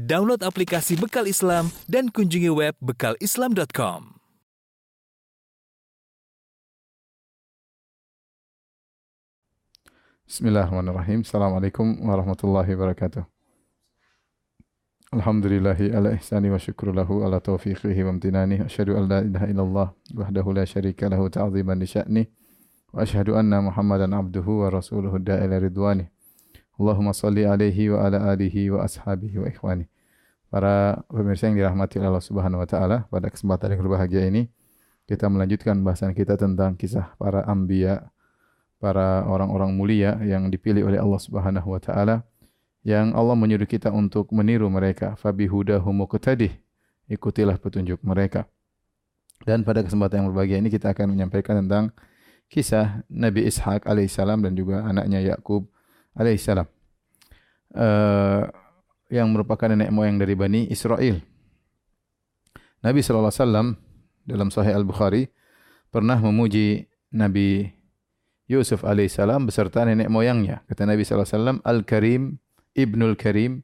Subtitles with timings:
[0.00, 4.16] Download aplikasi Bekal Islam dan kunjungi web bekalislam.com.
[10.24, 11.20] Bismillahirrahmanirrahim.
[11.20, 13.28] Assalamualaikum warahmatullahi wabarakatuh.
[15.12, 18.64] Alhamdulillahi ala ihsani wa syukru lahu ala taufiqihi wa amtinani.
[18.64, 22.24] Asyhadu an la ilaha illallah wahdahu la syarika lahu ta'ziman li sya'ni.
[22.96, 26.08] Wa asyhadu anna Muhammadan abduhu wa rasuluhu da'ila ridwani.
[26.80, 29.84] Allahumma salli alaihi wa ala alihi wa ashabihi wa ikhwani.
[30.48, 34.48] Para pemirsa yang dirahmati Allah Subhanahu wa taala, pada kesempatan yang berbahagia ini
[35.04, 38.08] kita melanjutkan bahasan kita tentang kisah para anbiya,
[38.80, 42.24] para orang-orang mulia yang dipilih oleh Allah Subhanahu wa taala
[42.80, 45.20] yang Allah menyuruh kita untuk meniru mereka.
[45.20, 46.56] Fabi hudahum muqtadih.
[47.12, 48.48] Ikutilah petunjuk mereka.
[49.44, 51.92] Dan pada kesempatan yang berbahagia ini kita akan menyampaikan tentang
[52.48, 55.68] kisah Nabi Ishak alaihissalam dan juga anaknya Yakub
[56.14, 56.66] alaihissalam
[57.76, 58.42] uh,
[59.10, 61.18] yang merupakan nenek moyang dari Bani Israel.
[62.80, 63.76] Nabi wasallam
[64.24, 65.28] dalam Sahih Al Bukhari
[65.92, 67.68] pernah memuji Nabi
[68.50, 70.66] Yusuf alaihissalam beserta nenek moyangnya.
[70.66, 72.22] Kata Nabi sallallahu alaihi wasallam, Al Karim,
[72.74, 73.62] Ibnul Karim,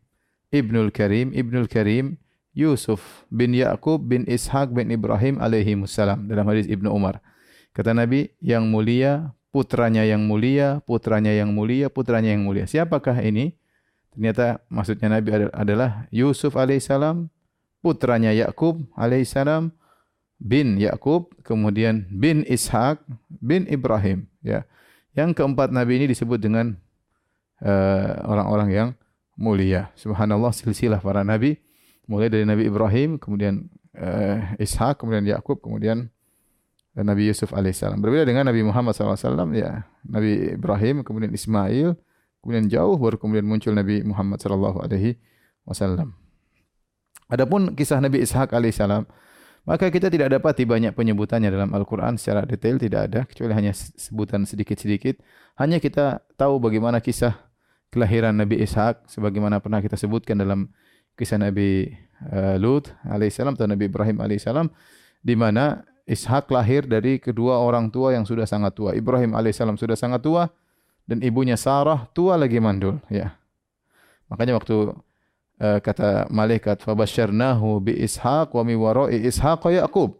[0.55, 2.19] Ibnul Karim, Ibnul Karim,
[2.57, 7.21] Yusuf bin Yaqub bin Ishaq bin Ibrahim alaihi salam dalam hadis Ibnu Umar.
[7.77, 12.69] Kata Nabi, yang mulia putranya yang mulia, putranya yang mulia, putranya yang mulia.
[12.69, 13.57] Siapakah ini?
[14.17, 17.29] Ternyata maksudnya Nabi adalah Yusuf alaihissalam,
[17.85, 19.73] putranya Yakub alaihissalam,
[20.41, 24.29] bin Yakub, kemudian bin Ishak, bin Ibrahim.
[24.41, 24.65] Ya,
[25.13, 26.77] yang keempat Nabi ini disebut dengan
[27.61, 28.89] uh, orang-orang uh, yang
[29.37, 29.93] mulia.
[29.97, 31.61] Subhanallah silsilah para Nabi,
[32.09, 36.09] mulai dari Nabi Ibrahim, kemudian uh, Ishak, kemudian Yakub, kemudian
[36.97, 38.01] Nabi Yusuf alaihissalam.
[38.01, 41.93] Berbeda dengan Nabi Muhammad SAW, ya Nabi Ibrahim, kemudian Ismail,
[42.41, 46.09] kemudian jauh baru kemudian muncul Nabi Muhammad SAW.
[47.27, 49.05] Adapun kisah Nabi Ishak alaihissalam,
[49.67, 54.47] maka kita tidak dapati banyak penyebutannya dalam Al-Quran secara detail tidak ada, kecuali hanya sebutan
[54.47, 55.19] sedikit-sedikit.
[55.59, 57.35] Hanya kita tahu bagaimana kisah
[57.91, 60.71] kelahiran Nabi Ishak, sebagaimana pernah kita sebutkan dalam
[61.19, 61.91] kisah Nabi
[62.31, 64.71] uh, Lut alaihissalam atau Nabi Ibrahim alaihissalam,
[65.19, 68.95] di mana Ishak lahir dari kedua orang tua yang sudah sangat tua.
[68.95, 70.47] Ibrahim alaihissalam sudah sangat tua
[71.03, 73.03] dan ibunya Sarah tua lagi mandul.
[73.11, 73.35] Ya.
[74.31, 74.95] Makanya waktu
[75.59, 80.15] uh, kata malaikat fabasyarnahu bi Ishak wa mi wara'i Ishaq Yaqub.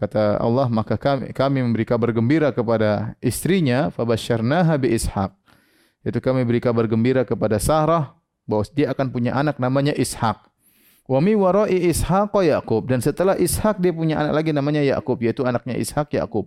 [0.00, 5.36] Kata Allah maka kami kami memberi kabar gembira kepada istrinya fabasyarnaha bi Ishak.
[6.08, 8.16] Itu kami beri kabar gembira kepada Sarah
[8.48, 10.40] bahwa dia akan punya anak namanya Ishak.
[11.08, 15.48] Wa mi wara'i Ishaq Yaqub dan setelah Ishaq dia punya anak lagi namanya Yaqub yaitu
[15.48, 16.44] anaknya Ishaq Yaqub.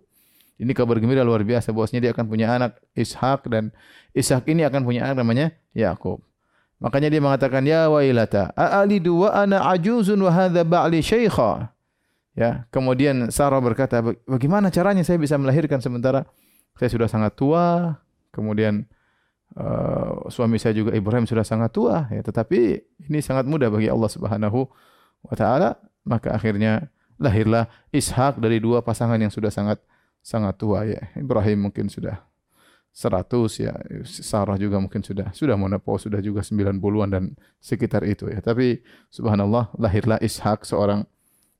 [0.62, 3.74] Ini kabar gembira luar biasa bosnya dia akan punya anak Ishaq dan
[4.14, 6.22] Ishaq ini akan punya anak namanya Yaqub.
[6.78, 11.74] Makanya dia mengatakan ya wailata a'alidu wa ana ajuzun wa hadha ba'li syaikha.
[12.38, 16.24] Ya, kemudian Sarah berkata, bagaimana caranya saya bisa melahirkan sementara
[16.80, 17.98] saya sudah sangat tua,
[18.32, 18.88] kemudian
[19.58, 22.22] uh, suami saya juga Ibrahim sudah sangat tua ya.
[22.24, 22.60] Tetapi
[23.10, 24.70] ini sangat mudah bagi Allah Subhanahu
[25.26, 25.80] wa taala.
[26.08, 26.90] Maka akhirnya
[27.22, 29.82] lahirlah Ishak dari dua pasangan yang sudah sangat
[30.22, 31.02] sangat tua ya.
[31.18, 32.22] Ibrahim mungkin sudah
[32.92, 33.74] 100 ya.
[34.04, 37.24] Sarah juga mungkin sudah sudah menopause sudah juga 90-an dan
[37.64, 38.44] sekitar itu ya.
[38.44, 38.84] Tapi
[39.14, 41.08] subhanallah lahirlah Ishak seorang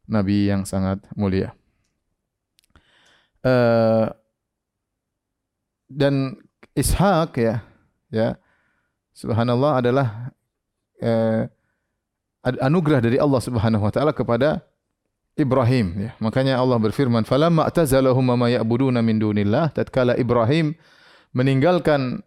[0.10, 1.56] nabi yang sangat mulia.
[3.42, 4.12] Uh,
[5.90, 6.38] dan
[6.78, 7.71] Ishak ya
[8.12, 8.38] ya.
[9.12, 10.08] Subhanallah adalah
[11.02, 11.48] eh,
[12.44, 14.62] anugerah dari Allah Subhanahu wa taala kepada
[15.40, 16.12] Ibrahim ya.
[16.20, 19.72] Makanya Allah berfirman falamma atazalahum ma ya'buduna min dunillah.
[19.74, 20.76] Tatkala Ibrahim
[21.32, 22.22] meninggalkan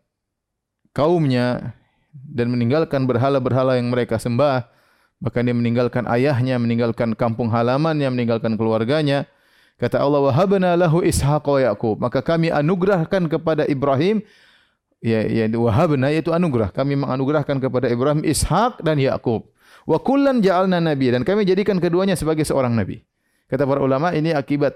[0.96, 1.76] kaumnya
[2.14, 4.70] dan meninggalkan berhala-berhala yang mereka sembah
[5.18, 9.24] bahkan dia meninggalkan ayahnya meninggalkan kampung halamannya meninggalkan keluarganya
[9.78, 11.96] kata Allah wahabna lahu ishaq wa yaqub.
[11.98, 14.22] Maka kami anugerahkan kepada Ibrahim
[15.04, 16.72] ya ya wahabna yaitu anugerah.
[16.72, 19.52] Kami menganugerahkan kepada Ibrahim Ishak dan Yakub
[19.84, 23.04] wa kullan ja'alna nabi dan kami jadikan keduanya sebagai seorang nabi.
[23.52, 24.72] Kata para ulama ini akibat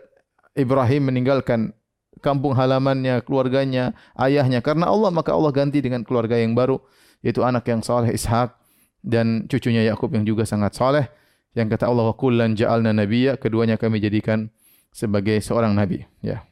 [0.52, 1.72] Ibrahim meninggalkan
[2.20, 4.60] kampung halamannya keluarganya ayahnya.
[4.60, 6.76] Karena Allah maka Allah ganti dengan keluarga yang baru
[7.24, 8.52] yaitu anak yang saleh Ishak
[9.00, 11.08] dan cucunya Yakub yang juga sangat saleh.
[11.56, 14.52] Yang kata Allah wa kullan ja'alna nabiyya keduanya kami jadikan
[14.92, 16.04] sebagai seorang nabi.
[16.20, 16.47] Ya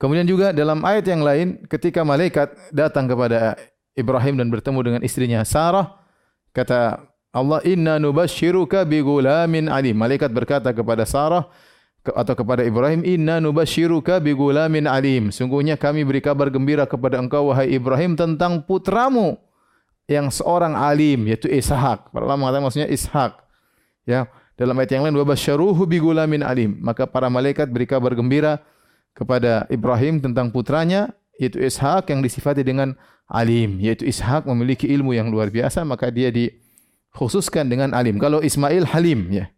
[0.00, 3.60] Kemudian juga dalam ayat yang lain ketika malaikat datang kepada
[3.92, 6.00] Ibrahim dan bertemu dengan istrinya Sarah
[6.56, 9.92] kata Allah inna nubashshiruka bi gulamin alim.
[9.92, 11.46] Malaikat berkata kepada Sarah
[12.00, 15.28] atau kepada Ibrahim inna nubashshiruka bi gulamin alim.
[15.28, 19.36] Sungguhnya kami beri kabar gembira kepada engkau wahai Ibrahim tentang putramu
[20.08, 22.08] yang seorang alim yaitu Ishak.
[22.08, 23.36] Para ulama mengatakan maksudnya Ishak.
[24.08, 26.80] Ya, dalam ayat yang lain wa basyaruhu bi gulamin alim.
[26.80, 28.64] Maka para malaikat beri kabar gembira
[29.14, 32.94] kepada Ibrahim tentang putranya yaitu Ishak yang disifati dengan
[33.30, 38.20] alim yaitu Ishak memiliki ilmu yang luar biasa maka dia dikhususkan dengan alim.
[38.20, 39.48] Kalau Ismail halim ya.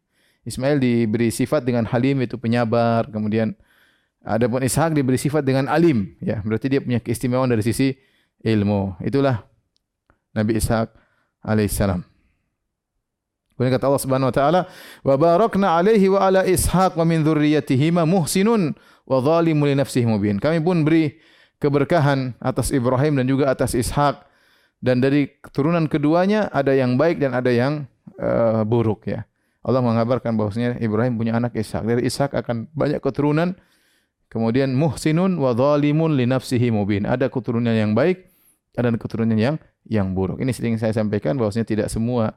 [0.42, 3.54] Ismail diberi sifat dengan halim itu penyabar kemudian
[4.26, 7.94] adapun Ishak diberi sifat dengan alim ya berarti dia punya keistimewaan dari sisi
[8.42, 8.98] ilmu.
[9.02, 9.46] Itulah
[10.34, 10.90] Nabi Ishak
[11.42, 12.02] alaihissalam.
[13.52, 14.60] Kemudian kata Allah Subhanahu wa taala,
[15.06, 18.74] "Wa barakna alaihi wa ala Ishaq wa min dzurriyyatihi muhsinun
[19.06, 21.18] wa zalimun li nafsihi mubin." Kami pun beri
[21.62, 24.26] keberkahan atas Ibrahim dan juga atas Ishak
[24.82, 27.86] dan dari keturunan keduanya ada yang baik dan ada yang
[28.18, 29.22] uh, buruk ya.
[29.62, 31.86] Allah mengabarkan bahwasanya Ibrahim punya anak Ishak.
[31.86, 33.54] Dari Ishak akan banyak keturunan.
[34.26, 37.06] Kemudian muhsinun wa zalimun li nafsihi mubin.
[37.06, 38.26] Ada keturunan yang baik
[38.74, 40.42] dan keturunan yang yang buruk.
[40.42, 42.34] Ini sering saya sampaikan bahwasanya tidak semua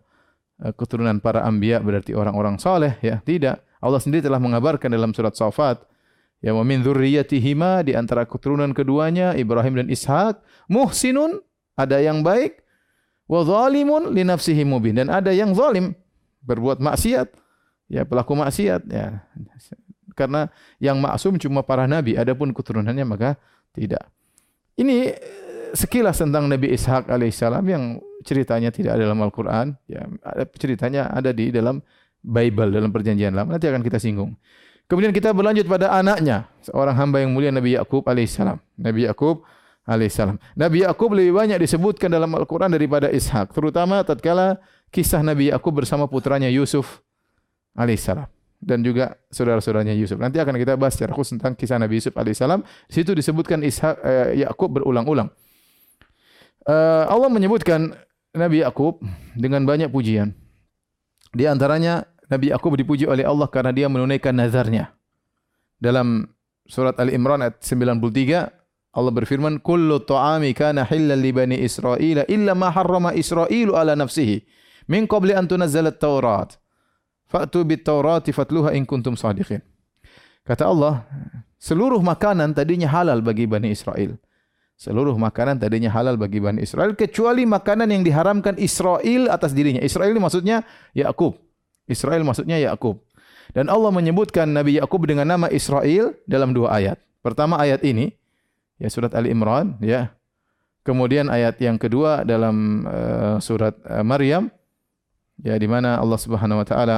[0.61, 3.63] eh, keturunan para anbiya berarti orang-orang saleh ya, tidak.
[3.81, 5.81] Allah sendiri telah mengabarkan dalam surat Safat
[6.39, 11.39] ya wa min dzurriyyatihima di antara keturunan keduanya Ibrahim dan Ishak muhsinun
[11.75, 12.63] ada yang baik
[13.25, 15.95] wa zalimun li nafsihi mubin dan ada yang zalim
[16.45, 17.31] berbuat maksiat
[17.89, 19.25] ya pelaku maksiat ya
[20.15, 20.47] karena
[20.79, 23.35] yang maksum cuma para nabi adapun keturunannya maka
[23.75, 24.07] tidak
[24.75, 25.11] ini
[25.75, 27.83] sekilas tentang Nabi Ishak alaihissalam yang
[28.23, 29.75] ceritanya tidak ada dalam Al-Quran.
[29.91, 30.07] Ya,
[30.55, 31.83] ceritanya ada di dalam
[32.23, 33.59] Bible, dalam perjanjian lama.
[33.59, 34.33] Nanti akan kita singgung.
[34.85, 36.45] Kemudian kita berlanjut pada anaknya.
[36.61, 38.61] Seorang hamba yang mulia Nabi Yaakob alaihissalam.
[38.77, 39.41] Nabi Yaakob
[39.89, 40.37] alaihissalam.
[40.53, 43.49] Nabi Yaakob lebih banyak disebutkan dalam Al-Quran daripada Ishak.
[43.49, 44.61] Terutama tatkala
[44.93, 47.01] kisah Nabi Yaakob bersama putranya Yusuf
[47.73, 48.29] alaihissalam
[48.61, 50.21] dan juga saudara-saudaranya Yusuf.
[50.21, 52.61] Nanti akan kita bahas secara khusus tentang kisah Nabi Yusuf alaihissalam.
[52.89, 55.33] Di situ disebutkan Ishak eh, Yakub berulang-ulang.
[56.65, 57.93] Uh, Allah menyebutkan
[58.33, 58.97] Nabi Yakub
[59.37, 60.33] dengan banyak pujian.
[61.29, 64.93] Di antaranya Nabi Yakub dipuji oleh Allah karena dia menunaikan nazarnya.
[65.77, 66.25] Dalam
[66.65, 72.71] surat Al-Imran ayat 93 Allah berfirman kullu ta'ami kana halal li bani Israil illa ma
[72.71, 74.39] harrama Israil ala nafsihi
[74.87, 76.55] min qabli an tunazzala at-Taurat.
[77.27, 79.59] Fa'tu bit-Taurati fatluha in kuntum sadiqin.
[80.45, 81.03] Kata Allah,
[81.57, 84.15] seluruh makanan tadinya halal bagi Bani Israel
[84.75, 89.79] seluruh makanan tadinya halal bagi Bani Israel kecuali makanan yang diharamkan Israel atas dirinya.
[89.79, 91.44] Israel ini maksudnya Yakub.
[91.85, 93.01] Israel maksudnya Yakub.
[93.53, 96.97] Dan Allah menyebutkan Nabi Yakub dengan nama Israel dalam dua ayat.
[97.21, 98.13] Pertama ayat ini
[98.81, 100.13] ya surat Ali Imran ya.
[100.85, 104.53] Kemudian ayat yang kedua dalam uh, surat uh, Maryam
[105.41, 106.97] ya di mana Allah Subhanahu wa taala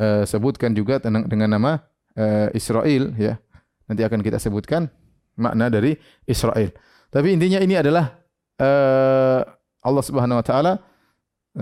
[0.00, 1.84] uh, sebutkan juga tentang dengan nama
[2.16, 3.36] uh, Israel ya.
[3.84, 4.88] Nanti akan kita sebutkan
[5.36, 6.72] makna dari Israel.
[7.10, 8.16] Tapi intinya ini adalah
[8.56, 9.42] uh,
[9.84, 10.72] Allah Subhanahu wa taala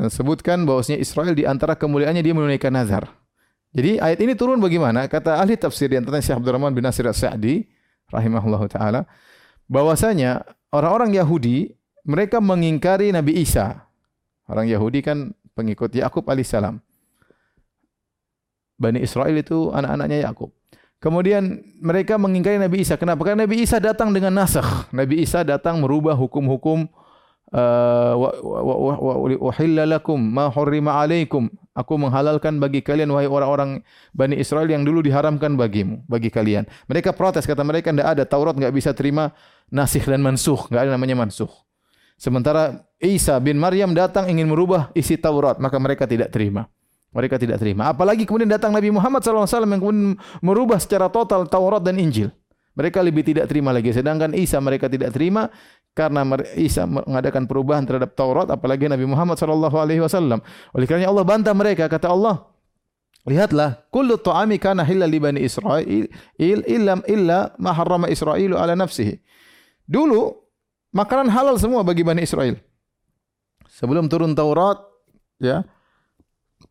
[0.07, 3.11] sebutkan bahwasanya Israel di antara kemuliaannya dia menunaikan nazar.
[3.75, 5.11] Jadi ayat ini turun bagaimana?
[5.11, 7.69] Kata ahli tafsir di antaranya Syekh Abdul Rahman bin Nasir As-Sa'di
[8.09, 9.05] rahimahullahu taala
[9.69, 11.77] bahwasanya orang-orang Yahudi
[12.09, 13.85] mereka mengingkari Nabi Isa.
[14.49, 16.81] Orang Yahudi kan pengikut Yakub alaihissalam.
[18.81, 20.55] Bani Israel itu anak-anaknya Yakub.
[20.99, 22.97] Kemudian mereka mengingkari Nabi Isa.
[22.97, 23.23] Kenapa?
[23.23, 24.89] Karena Nabi Isa datang dengan nasakh.
[24.91, 26.89] Nabi Isa datang merubah hukum-hukum
[27.53, 31.49] uh, hillalakum ma hurrima alaikum.
[31.79, 36.67] Aku menghalalkan bagi kalian wahai orang-orang Bani Israel yang dulu diharamkan bagimu, bagi kalian.
[36.91, 39.31] Mereka protes kata mereka tidak ada Taurat enggak bisa terima
[39.71, 41.51] nasikh dan mansuh, enggak ada namanya mansuh.
[42.19, 46.67] Sementara Isa bin Maryam datang ingin merubah isi Taurat, maka mereka tidak terima.
[47.15, 47.89] Mereka tidak terima.
[47.89, 52.35] Apalagi kemudian datang Nabi Muhammad SAW yang kemudian merubah secara total Taurat dan Injil.
[52.79, 53.91] Mereka lebih tidak terima lagi.
[53.91, 55.51] Sedangkan Isa mereka tidak terima
[55.99, 56.23] karena
[56.55, 58.47] Isa mengadakan perubahan terhadap Taurat.
[58.47, 60.39] Apalagi Nabi Muhammad SAW.
[60.71, 61.91] Oleh kerana Allah bantah mereka.
[61.91, 62.47] Kata Allah,
[63.27, 63.83] lihatlah.
[63.91, 65.83] Kullu ta'ami kana hilla li bani Israel
[66.39, 69.19] illa, illa ma harrama Israel ala nafsihi.
[69.91, 70.31] Dulu,
[70.95, 72.61] makanan halal semua bagi Bani Israel.
[73.73, 74.79] Sebelum turun Taurat,
[75.41, 75.67] ya,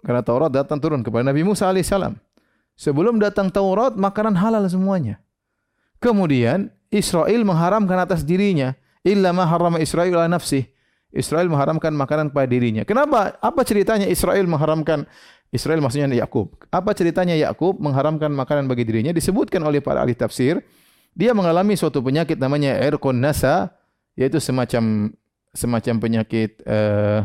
[0.05, 2.15] Karena Taurat datang turun kepada Nabi Musa alaihissalam.
[2.77, 5.17] Sebelum datang Taurat, makanan halal semuanya.
[5.97, 10.65] Kemudian Israel mengharamkan atas dirinya illa ma harrama Israel ala nafsi.
[11.13, 12.83] Israel mengharamkan makanan kepada dirinya.
[12.83, 13.39] Kenapa?
[13.39, 15.07] Apa ceritanya Israel mengharamkan
[15.55, 16.51] Israel maksudnya Yakub.
[16.67, 19.15] Apa ceritanya Yakub mengharamkan makanan bagi dirinya?
[19.15, 20.59] Disebutkan oleh para ahli tafsir,
[21.15, 23.71] dia mengalami suatu penyakit namanya erkon nasa,
[24.19, 25.15] yaitu semacam
[25.55, 27.23] semacam penyakit uh,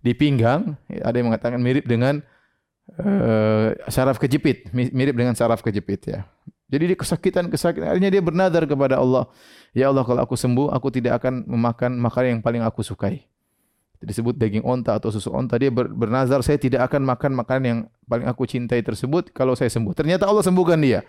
[0.00, 2.24] di pinggang, ada yang mengatakan mirip dengan
[2.98, 6.20] uh, saraf kejepit, mirip dengan saraf kejepit ya.
[6.68, 7.88] Jadi dia kesakitan, kesakitan.
[7.88, 9.24] Akhirnya dia bernazar kepada Allah.
[9.78, 13.30] Ya Allah, kalau aku sembuh, aku tidak akan memakan makanan yang paling aku sukai.
[14.02, 15.54] Disebut daging onta atau susu onta.
[15.54, 17.78] Dia bernazar, saya tidak akan makan makanan yang
[18.10, 19.94] paling aku cintai tersebut kalau saya sembuh.
[19.94, 21.06] Ternyata Allah sembuhkan dia.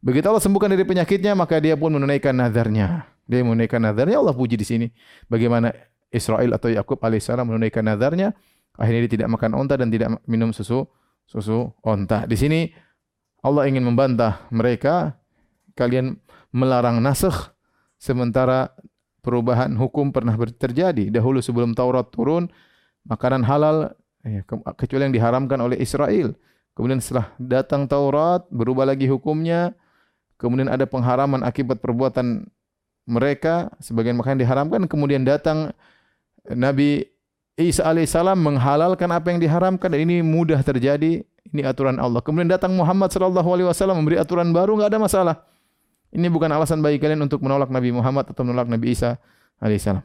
[0.00, 3.08] Begitu Allah sembuhkan dari penyakitnya, maka dia pun menunaikan nazarnya.
[3.24, 4.86] Dia menunaikan nazarnya, Allah puji di sini.
[5.28, 5.72] Bagaimana
[6.12, 8.36] Israel atau Yakub alaihissalam menunaikan nazarnya,
[8.76, 10.84] akhirnya dia tidak makan onta dan tidak minum susu
[11.24, 12.28] susu onta.
[12.28, 12.68] Di sini
[13.40, 15.16] Allah ingin membantah mereka
[15.72, 16.20] kalian
[16.52, 17.55] melarang nasakh
[17.96, 18.72] sementara
[19.24, 22.46] perubahan hukum pernah terjadi dahulu sebelum Taurat turun
[23.08, 24.46] makanan halal ya,
[24.78, 26.36] kecuali yang diharamkan oleh Israel
[26.78, 29.74] kemudian setelah datang Taurat berubah lagi hukumnya
[30.38, 32.46] kemudian ada pengharaman akibat perbuatan
[33.06, 35.74] mereka sebagian makanan diharamkan kemudian datang
[36.46, 37.06] Nabi
[37.56, 41.24] Isa alaihissalam menghalalkan apa yang diharamkan dan ini mudah terjadi
[41.56, 42.20] ini aturan Allah.
[42.20, 45.36] Kemudian datang Muhammad sallallahu alaihi wasallam memberi aturan baru enggak ada masalah.
[46.14, 49.18] Ini bukan alasan bagi kalian untuk menolak Nabi Muhammad atau menolak Nabi Isa
[49.58, 50.04] alaihissalam.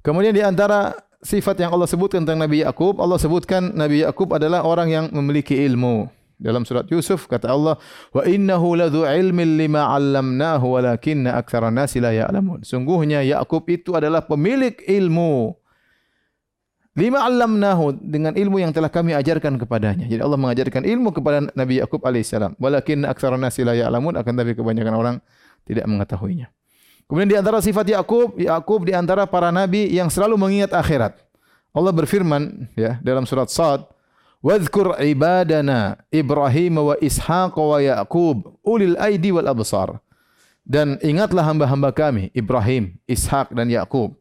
[0.00, 4.62] Kemudian di antara sifat yang Allah sebutkan tentang Nabi Yakub, Allah sebutkan Nabi Yakub adalah
[4.64, 6.08] orang yang memiliki ilmu.
[6.38, 7.74] Dalam surat Yusuf kata Allah,
[8.14, 14.22] "Wa innahu ladzu ilmin lima 'allamnahu walakinna aktsara nasi la ya'lamun." Sungguhnya Yakub itu adalah
[14.22, 15.58] pemilik ilmu.
[16.98, 20.10] Lima alamnahu dengan ilmu yang telah kami ajarkan kepadanya.
[20.10, 22.58] Jadi Allah mengajarkan ilmu kepada Nabi Yakub alaihissalam.
[22.58, 25.16] Walakin aksara nasi la ya'lamun akan tapi kebanyakan orang
[25.62, 26.50] tidak mengetahuinya.
[27.06, 31.14] Kemudian di antara sifat Yakub, Yakub di antara para nabi yang selalu mengingat akhirat.
[31.70, 33.86] Allah berfirman ya dalam surat Sad,
[34.42, 40.02] "Wadhkur ibadana Ibrahim wa Ishaq wa Yaqub ulil aidi wal absar."
[40.66, 44.17] Dan ingatlah hamba-hamba kami Ibrahim, Ishak dan Yakub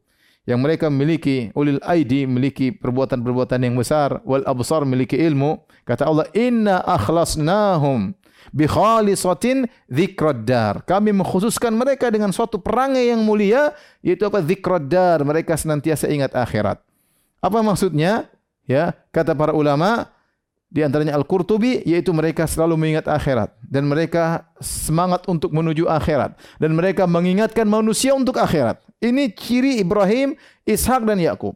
[0.47, 5.59] yang mereka memiliki ulil aidi memiliki perbuatan-perbuatan yang besar wal absar memiliki ilmu.
[5.83, 8.15] Kata Allah inna akhlasnahum
[8.55, 14.39] bi khalisatin dzikrad dar kami mengkhususkan mereka dengan suatu perangai yang mulia yaitu apa?
[14.39, 16.79] Dzikrad dar mereka senantiasa ingat akhirat.
[17.43, 18.31] Apa maksudnya?
[18.67, 20.11] Ya kata para ulama
[20.67, 26.75] di antaranya Al-Qurtubi yaitu mereka selalu mengingat akhirat dan mereka semangat untuk menuju akhirat dan
[26.75, 28.83] mereka mengingatkan manusia untuk akhirat.
[28.99, 30.35] Ini ciri Ibrahim,
[30.67, 31.55] Ishak dan Yakub.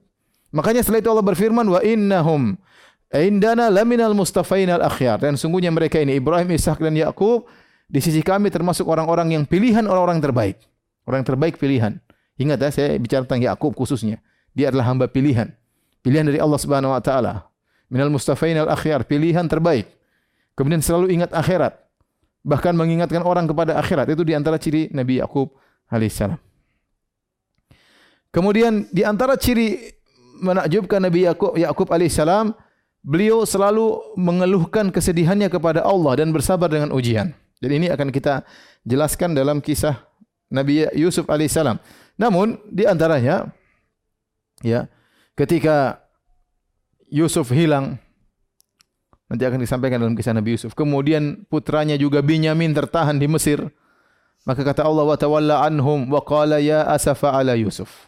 [0.55, 2.55] Makanya setelah itu Allah berfirman wa innahum
[3.11, 7.43] indana laminal mustafain al akhyar dan sungguhnya mereka ini Ibrahim, Ishak dan Yakub
[7.91, 10.57] di sisi kami termasuk orang-orang yang pilihan orang-orang terbaik.
[11.03, 11.99] Orang terbaik pilihan.
[12.39, 14.23] Ingat ya saya bicara tentang Yakub khususnya.
[14.55, 15.51] Dia adalah hamba pilihan.
[15.99, 17.50] Pilihan dari Allah Subhanahu wa taala
[17.91, 19.91] minal mustafain al akhyar pilihan terbaik.
[20.55, 21.75] Kemudian selalu ingat akhirat.
[22.41, 24.09] Bahkan mengingatkan orang kepada akhirat.
[24.09, 25.53] Itu di antara ciri Nabi Yakub
[25.91, 26.39] alaihissalam
[28.31, 29.91] kemudian di antara ciri
[30.41, 32.55] menakjubkan Nabi Yakub Yakub alaihissalam
[33.03, 37.35] beliau selalu mengeluhkan kesedihannya kepada Allah dan bersabar dengan ujian.
[37.61, 38.41] Jadi ini akan kita
[38.87, 40.01] jelaskan dalam kisah
[40.49, 41.77] Nabi Yusuf alaihissalam
[42.17, 43.53] namun di antaranya
[44.65, 44.89] ya
[45.37, 46.01] ketika
[47.11, 47.99] Yusuf hilang.
[49.27, 50.71] Nanti akan disampaikan dalam kisah Nabi Yusuf.
[50.71, 53.67] Kemudian putranya juga Binyamin tertahan di Mesir.
[54.47, 58.07] Maka kata Allah wa tawalla anhum wa qala ya asafa ala Yusuf.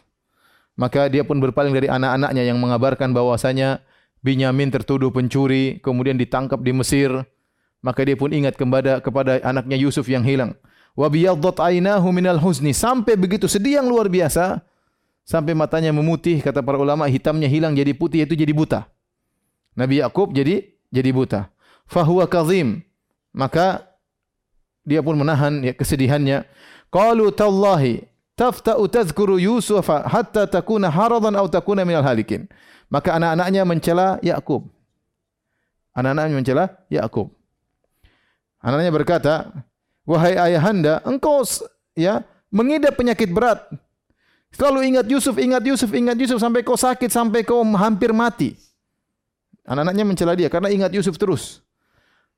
[0.74, 3.84] Maka dia pun berpaling dari anak-anaknya yang mengabarkan bahwasanya
[4.24, 7.12] Binyamin tertuduh pencuri, kemudian ditangkap di Mesir.
[7.84, 10.56] Maka dia pun ingat kepada kepada anaknya Yusuf yang hilang.
[10.96, 14.64] Wa biyaddat aynahu minal huzni sampai begitu sedih yang luar biasa
[15.24, 18.93] sampai matanya memutih kata para ulama hitamnya hilang jadi putih itu jadi buta.
[19.74, 20.62] Nabi Yakub jadi
[20.94, 21.50] jadi buta.
[21.90, 22.82] Fahuwa kazim.
[23.34, 23.82] Maka
[24.86, 26.46] dia pun menahan ya, kesedihannya.
[26.88, 28.06] Qalu tallahi
[28.38, 32.46] tafta'u tadhkuru Yusuf hatta takuna haradan atau takuna minal halikin.
[32.86, 34.70] Maka anak-anaknya mencela Yakub.
[35.98, 37.34] Anak-anaknya mencela Yakub.
[38.62, 39.34] Anak-anaknya berkata,
[40.06, 41.42] "Wahai ayahanda, engkau
[41.98, 42.22] ya
[42.54, 43.66] mengidap penyakit berat.
[44.54, 48.54] Selalu ingat Yusuf, ingat Yusuf, ingat Yusuf sampai kau sakit, sampai kau hampir mati."
[49.64, 51.64] Anak-anaknya mencela dia karena ingat Yusuf terus.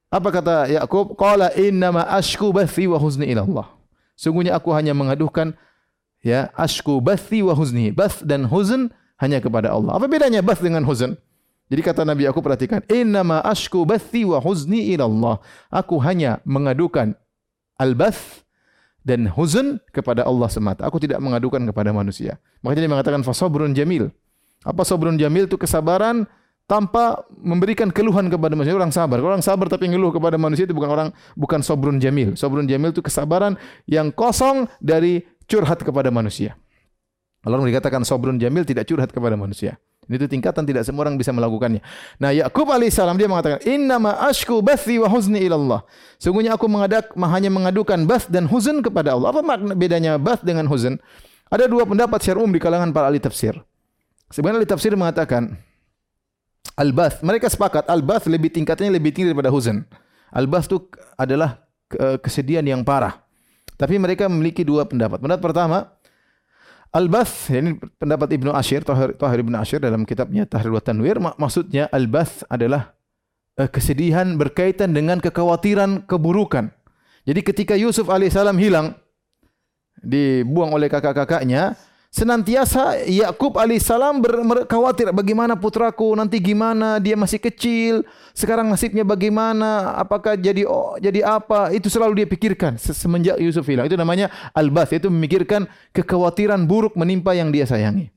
[0.06, 1.18] Apa kata Yakub?
[1.18, 3.66] Qala inna ma ashku bathi wa huzni ila Allah.
[4.14, 5.58] Sungguhnya aku hanya mengaduhkan
[6.22, 7.90] ya ashku bathi wa huzni.
[7.90, 9.98] Bath dan huzn hanya kepada Allah.
[9.98, 11.18] Apa bedanya bath dengan huzn?
[11.66, 15.36] Jadi kata Nabi aku perhatikan, inna ma ashku bathi wa huzni ila Allah.
[15.66, 17.18] Aku hanya mengadukan
[17.74, 18.46] al-bath
[19.02, 20.86] dan huzn kepada Allah semata.
[20.86, 22.38] Aku tidak mengadukan kepada manusia.
[22.62, 24.14] Makanya dia mengatakan fasabrun jamil.
[24.62, 26.26] Apa sabrun jamil itu kesabaran
[26.66, 29.22] tanpa memberikan keluhan kepada manusia orang sabar.
[29.22, 31.08] Kalau orang sabar tapi ngeluh kepada manusia itu bukan orang
[31.38, 32.34] bukan sobrun jamil.
[32.34, 33.54] Sobrun jamil itu kesabaran
[33.86, 36.58] yang kosong dari curhat kepada manusia.
[37.46, 39.78] Allah dikatakan sobrun jamil tidak curhat kepada manusia.
[40.06, 41.82] Ini itu tingkatan tidak semua orang bisa melakukannya.
[42.22, 45.80] Nah, Yakub alaihissalam dia mengatakan, "Inna ma ashku bathi wa huzni ila Allah."
[46.22, 49.34] Sungguhnya aku mengadak hanya mengadukan bath dan huzn kepada Allah.
[49.34, 51.02] Apa makna bedanya bath dengan huzn?
[51.50, 53.54] Ada dua pendapat secara umum di kalangan para ahli tafsir.
[54.30, 55.58] Sebenarnya ahli tafsir mengatakan
[56.74, 59.86] al-bath, mereka sepakat al-bath lebih tingkatnya lebih tinggi daripada huzn.
[60.34, 60.78] Al-bath itu
[61.14, 61.62] adalah
[62.18, 63.22] kesedihan yang parah.
[63.76, 65.20] Tapi mereka memiliki dua pendapat.
[65.20, 65.78] Pendapat pertama,
[66.96, 71.36] Al-Bath, ini pendapat Ibnu Ashir, Tahir, Tahir Ibnu Ashir dalam kitabnya Tahrir wa Tanwir, mak
[71.36, 72.96] maksudnya Al-Bath adalah
[73.60, 76.72] uh, kesedihan berkaitan dengan kekhawatiran keburukan.
[77.28, 78.96] Jadi ketika Yusuf alaihissalam hilang,
[80.00, 81.76] dibuang oleh kakak-kakaknya,
[82.10, 90.36] senantiasa Yakub alaihissalam berkhawatir bagaimana putraku nanti gimana dia masih kecil sekarang nasibnya bagaimana apakah
[90.36, 93.88] jadi oh, jadi apa itu selalu dia pikirkan semenjak Yusuf hilang.
[93.88, 98.12] Itu namanya albas itu memikirkan kekhawatiran buruk menimpa yang dia sayangi.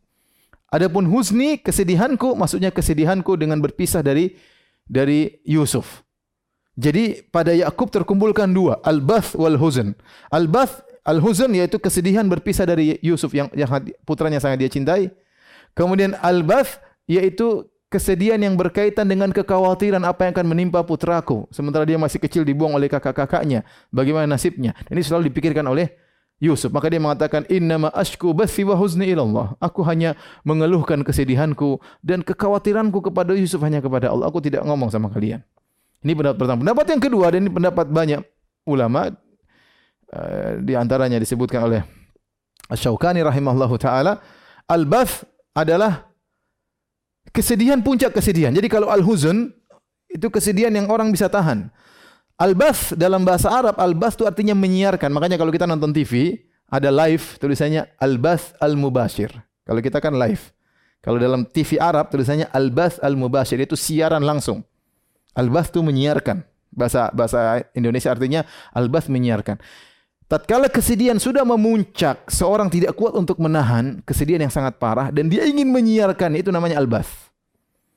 [0.69, 4.37] Adapun husni kesedihanku maksudnya kesedihanku dengan berpisah dari
[4.85, 6.05] dari Yusuf.
[6.79, 9.97] Jadi pada Yakub terkumpulkan dua albas wal huzn.
[10.31, 13.65] Albas Al-huzn yaitu kesedihan berpisah dari Yusuf yang, yang
[14.05, 15.09] putranya sangat dia cintai.
[15.73, 16.77] Kemudian al-bath
[17.09, 22.45] yaitu kesedihan yang berkaitan dengan kekhawatiran apa yang akan menimpa putraku sementara dia masih kecil
[22.45, 23.65] dibuang oleh kakak-kakaknya.
[23.89, 24.77] Bagaimana nasibnya?
[24.85, 25.89] Ini selalu dipikirkan oleh
[26.37, 26.69] Yusuf.
[26.69, 29.47] Maka dia mengatakan innama ashku bathi wa huzni ila Allah.
[29.59, 30.13] Aku hanya
[30.45, 34.29] mengeluhkan kesedihanku dan kekhawatiranku kepada Yusuf hanya kepada Allah.
[34.29, 35.41] Aku tidak ngomong sama kalian.
[35.99, 36.57] Ini pendapat pertama.
[36.63, 38.21] Pendapat yang kedua dan ini pendapat banyak
[38.63, 39.11] ulama
[40.09, 41.85] Eh, di antaranya disebutkan oleh
[42.65, 44.17] Asy-Syaukani rahimahullahu taala
[44.65, 45.21] al-bath
[45.53, 46.09] adalah
[47.29, 48.49] kesedihan puncak kesedihan.
[48.49, 49.53] Jadi kalau al-huzn
[50.09, 51.69] itu kesedihan yang orang bisa tahan.
[52.41, 55.13] Al-bath dalam bahasa Arab al-bath itu artinya menyiarkan.
[55.13, 56.41] Makanya kalau kita nonton TV
[56.73, 59.29] ada live tulisannya al-bath al-mubashir.
[59.61, 60.41] Kalau kita kan live.
[61.05, 64.65] Kalau dalam TV Arab tulisannya al-bath al-mubashir itu siaran langsung.
[65.37, 66.41] Al-bath itu menyiarkan.
[66.73, 68.41] Bahasa bahasa Indonesia artinya
[68.73, 69.61] al-bath menyiarkan.
[70.29, 75.41] Tatkala kesedihan sudah memuncak, seorang tidak kuat untuk menahan kesedihan yang sangat parah dan dia
[75.41, 77.09] ingin menyiarkan itu namanya albas.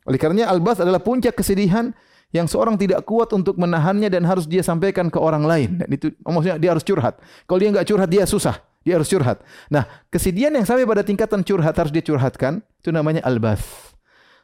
[0.09, 1.93] Oleh karenanya albas adalah puncak kesedihan
[2.33, 5.85] yang seorang tidak kuat untuk menahannya dan harus dia sampaikan ke orang lain.
[5.85, 7.21] Dan itu maksudnya dia harus curhat.
[7.45, 8.57] Kalau dia enggak curhat dia susah.
[8.81, 9.45] Dia harus curhat.
[9.69, 13.92] Nah, kesedihan yang sampai pada tingkatan curhat harus dia curhatkan itu namanya albas.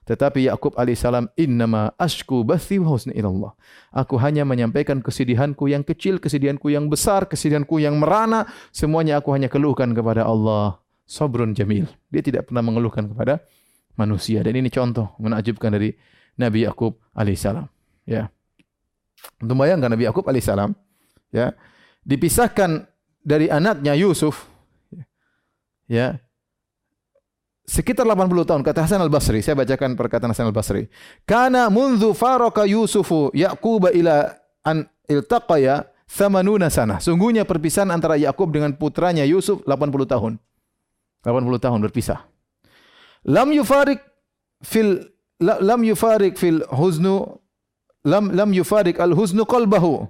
[0.09, 3.53] Tetapi Yakub alaihissalam innama ashku bathi wa husni ilallah.
[3.93, 9.53] Aku hanya menyampaikan kesedihanku yang kecil, kesedihanku yang besar, kesedihanku yang merana, semuanya aku hanya
[9.53, 10.81] keluhkan kepada Allah.
[11.05, 11.89] Sabrun jamil.
[12.09, 13.45] Dia tidak pernah mengeluhkan kepada
[13.97, 15.93] manusia dan ini contoh menakjubkan dari
[16.37, 17.69] Nabi Yakub alaihissalam.
[18.05, 18.33] Ya.
[19.41, 20.73] Untuk bayangkan Nabi Yakub alaihissalam
[21.33, 21.53] ya,
[22.05, 22.89] dipisahkan
[23.25, 24.49] dari anaknya Yusuf
[25.89, 26.17] ya,
[27.69, 30.89] sekitar 80 tahun kata Hasan Al-Basri saya bacakan perkataan Hasan Al-Basri.
[31.29, 34.33] Kana munzu faraka Yusufu Yaqub ila
[34.65, 36.97] an iltaqaya thamanuna sana.
[36.99, 40.33] Sungguhnya perpisahan antara Yakub dengan putranya Yusuf 80 tahun.
[41.21, 42.25] 80 tahun berpisah.
[43.29, 44.01] Lam yufarik
[44.65, 45.05] fil
[45.39, 47.37] lam yufarik fil huznu
[48.09, 50.09] lam lam yufarik al huznu qalbahu.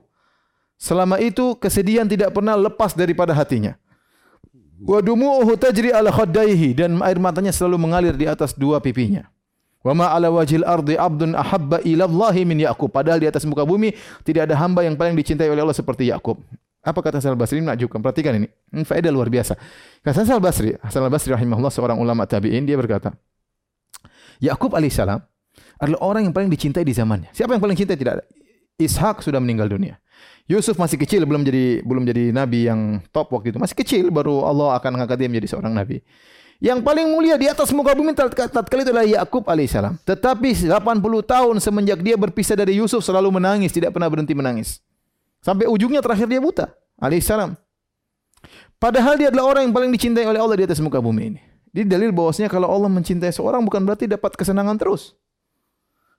[0.78, 3.74] Selama itu kesedihan tidak pernah lepas daripada hatinya
[4.82, 9.26] wa dumu'uhu tajri ala khaddaihi dan air matanya selalu mengalir di atas dua pipinya.
[9.82, 12.90] Wa ma ala wajhil ardi abdun ahabba ila Allah min Yaqub.
[12.90, 13.94] Padahal di atas muka bumi
[14.26, 16.38] tidak ada hamba yang paling dicintai oleh Allah seperti Yaqub.
[16.82, 17.62] Apa kata Hasan Al-Basri?
[17.62, 18.00] Menakjubkan.
[18.02, 18.48] Perhatikan ini.
[18.74, 19.54] Ini faedah luar biasa.
[20.02, 23.12] Kata Hasan Al-Basri, Hasan Al-Basri rahimahullah seorang ulama tabi'in, dia berkata,
[24.38, 25.18] Yaqub alaihissalam
[25.78, 27.30] adalah orang yang paling dicintai di zamannya.
[27.34, 27.98] Siapa yang paling cintai?
[27.98, 28.24] Tidak ada.
[28.78, 29.98] Ishak sudah meninggal dunia.
[30.48, 33.60] Yusuf masih kecil belum jadi belum jadi nabi yang top waktu itu.
[33.60, 36.00] Masih kecil baru Allah akan mengangkat dia menjadi seorang nabi.
[36.58, 40.00] Yang paling mulia di atas muka bumi tatkala itu adalah Yakub alaihissalam.
[40.02, 40.72] Tetapi 80
[41.22, 44.82] tahun semenjak dia berpisah dari Yusuf selalu menangis, tidak pernah berhenti menangis.
[45.38, 47.54] Sampai ujungnya terakhir dia buta alaihissalam.
[48.80, 51.40] Padahal dia adalah orang yang paling dicintai oleh Allah di atas muka bumi ini.
[51.76, 55.14] Jadi dalil bahwasanya kalau Allah mencintai seorang bukan berarti dapat kesenangan terus.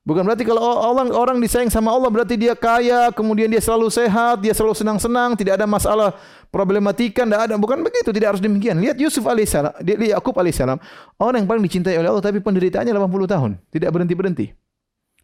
[0.10, 0.58] Bukan berarti kalau
[0.90, 5.38] orang orang disayang sama Allah berarti dia kaya, kemudian dia selalu sehat, dia selalu senang-senang,
[5.38, 6.18] tidak ada masalah
[6.50, 7.54] problematika, tidak ada.
[7.62, 8.82] Bukan begitu, tidak harus demikian.
[8.82, 10.82] Lihat Yusuf alaihissalam, lihat Yakub alaihissalam,
[11.22, 13.06] orang yang paling dicintai oleh Allah tapi penderitaannya 80
[13.38, 14.50] tahun, tidak berhenti-berhenti.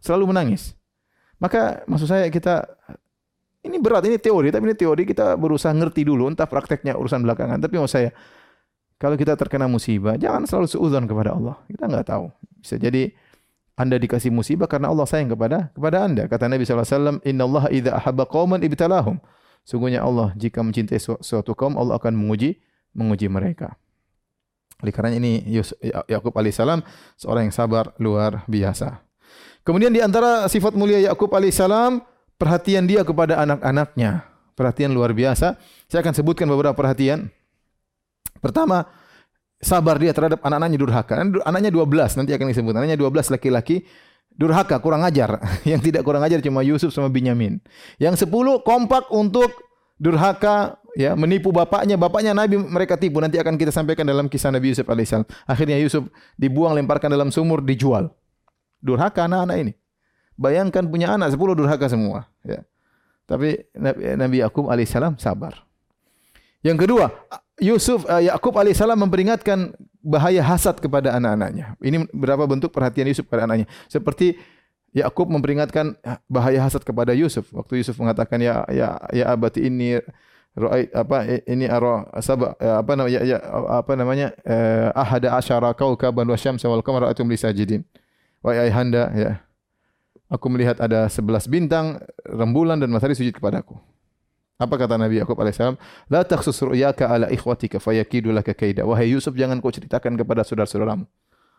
[0.05, 0.77] Selalu menangis.
[1.41, 2.69] Maka maksud saya kita
[3.65, 7.57] ini berat, ini teori, tapi ini teori kita berusaha ngerti dulu, entah prakteknya urusan belakangan.
[7.57, 8.13] Tapi maksud saya,
[9.01, 11.57] kalau kita terkena musibah, jangan selalu seuzon kepada Allah.
[11.65, 12.29] Kita enggak tahu.
[12.61, 13.09] Bisa jadi
[13.75, 16.23] anda dikasih musibah karena Allah sayang kepada kepada anda.
[16.31, 19.19] Kata Nabi SAW, Inna Allah idha ahabba qawman ibtalahum.
[19.67, 22.55] Sungguhnya Allah jika mencintai suatu kaum, Allah akan menguji
[22.95, 23.75] menguji mereka.
[24.79, 26.83] Oleh karena ini Ya- Yakub alaihissalam
[27.19, 29.03] seorang yang sabar luar biasa.
[29.67, 31.99] Kemudian di antara sifat mulia Yakub alaihissalam
[32.39, 34.23] perhatian dia kepada anak-anaknya.
[34.55, 35.59] Perhatian luar biasa.
[35.91, 37.27] Saya akan sebutkan beberapa perhatian.
[38.39, 38.87] Pertama,
[39.61, 41.13] sabar dia terhadap anak-anaknya durhaka.
[41.43, 42.73] Anaknya 12 nanti akan disebut.
[42.75, 43.85] Anaknya 12 laki-laki
[44.35, 45.39] durhaka, kurang ajar.
[45.69, 47.59] Yang tidak kurang ajar cuma Yusuf sama Binyamin.
[47.97, 49.51] Yang 10 kompak untuk
[49.95, 54.71] durhaka ya menipu bapaknya bapaknya Nabi mereka tipu nanti akan kita sampaikan dalam kisah Nabi
[54.71, 56.07] Yusuf alaihissalam akhirnya Yusuf
[56.39, 58.11] dibuang lemparkan dalam sumur dijual
[58.79, 59.73] durhaka anak-anak ini
[60.39, 62.63] bayangkan punya anak 10 durhaka semua ya
[63.27, 63.67] tapi
[64.19, 65.67] Nabi Yakub alaihissalam sabar
[66.63, 67.11] yang kedua
[67.61, 69.71] Yusuf uh, Yakub alaihissalam memperingatkan
[70.03, 74.37] bahaya hasad kepada anak-anaknya ini berapa bentuk perhatian Yusuf kepada anaknya seperti
[74.95, 75.99] Yakub memperingatkan
[76.31, 77.51] bahaya hasad kepada Yusuf.
[77.51, 79.99] Waktu Yusuf mengatakan ya ya ya abati ini
[80.55, 83.37] ra'ait apa ini ara sabah apa namanya ya,
[83.75, 87.83] apa namanya eh, ahada asyara kaukaban wa syamsa wal qamara atum li sajidin.
[88.39, 89.31] Wahai ayahanda ya.
[90.31, 93.75] Aku melihat ada sebelas bintang, rembulan dan matahari sujud kepadaku.
[94.55, 95.75] Apa kata Nabi Yakub alaihissalam?
[96.07, 98.87] La takhsus ru'yaka ala ikhwatika fayakidu laka kaida.
[98.87, 101.03] Wahai Yusuf jangan kau ceritakan kepada saudara-saudaramu.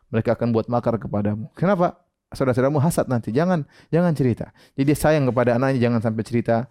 [0.08, 1.52] Mereka akan buat makar kepadamu.
[1.52, 2.06] Kenapa?
[2.32, 3.30] saudara-saudaramu hasad nanti.
[3.30, 4.50] Jangan jangan cerita.
[4.74, 6.66] Jadi sayang kepada anaknya jangan sampai cerita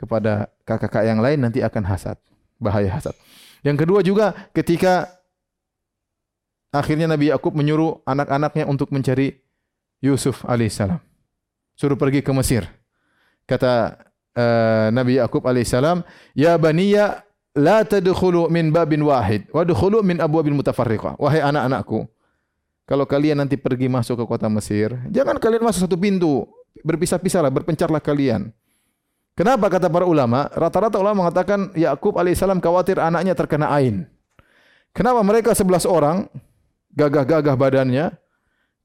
[0.00, 2.16] kepada kakak-kakak yang lain nanti akan hasad.
[2.56, 3.12] Bahaya hasad.
[3.66, 5.08] Yang kedua juga ketika
[6.72, 9.36] akhirnya Nabi Yakub menyuruh anak-anaknya untuk mencari
[10.00, 11.00] Yusuf alaihissalam.
[11.74, 12.68] Suruh pergi ke Mesir.
[13.44, 14.03] Kata
[14.34, 16.02] uh, Nabi Yakub alaihissalam,
[16.36, 17.22] "Ya baniya
[17.54, 22.06] la tadkhulu min babin wahid, wa dkhulu min abwabin mutafarriqah." Wahai anak-anakku,
[22.84, 26.44] kalau kalian nanti pergi masuk ke kota Mesir, jangan kalian masuk satu pintu,
[26.84, 28.52] berpisah-pisahlah, berpencarlah kalian.
[29.34, 30.46] Kenapa kata para ulama?
[30.54, 34.06] Rata-rata ulama mengatakan Yakub alaihissalam khawatir anaknya terkena ain.
[34.94, 36.30] Kenapa mereka sebelas orang,
[36.94, 38.14] gagah-gagah badannya,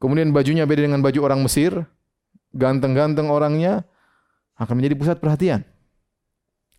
[0.01, 1.85] kemudian bajunya beda dengan baju orang Mesir,
[2.57, 3.85] ganteng-ganteng orangnya,
[4.59, 5.63] akan menjadi pusat perhatian.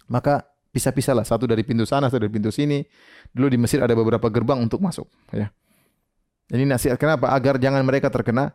[0.07, 2.85] Maka pisah-pisahlah, satu dari pintu sana, satu dari pintu sini.
[3.33, 5.09] Dulu di Mesir ada beberapa gerbang untuk masuk.
[5.33, 5.49] Ya.
[6.51, 7.33] Ini nasihat kenapa?
[7.33, 8.53] Agar jangan mereka terkena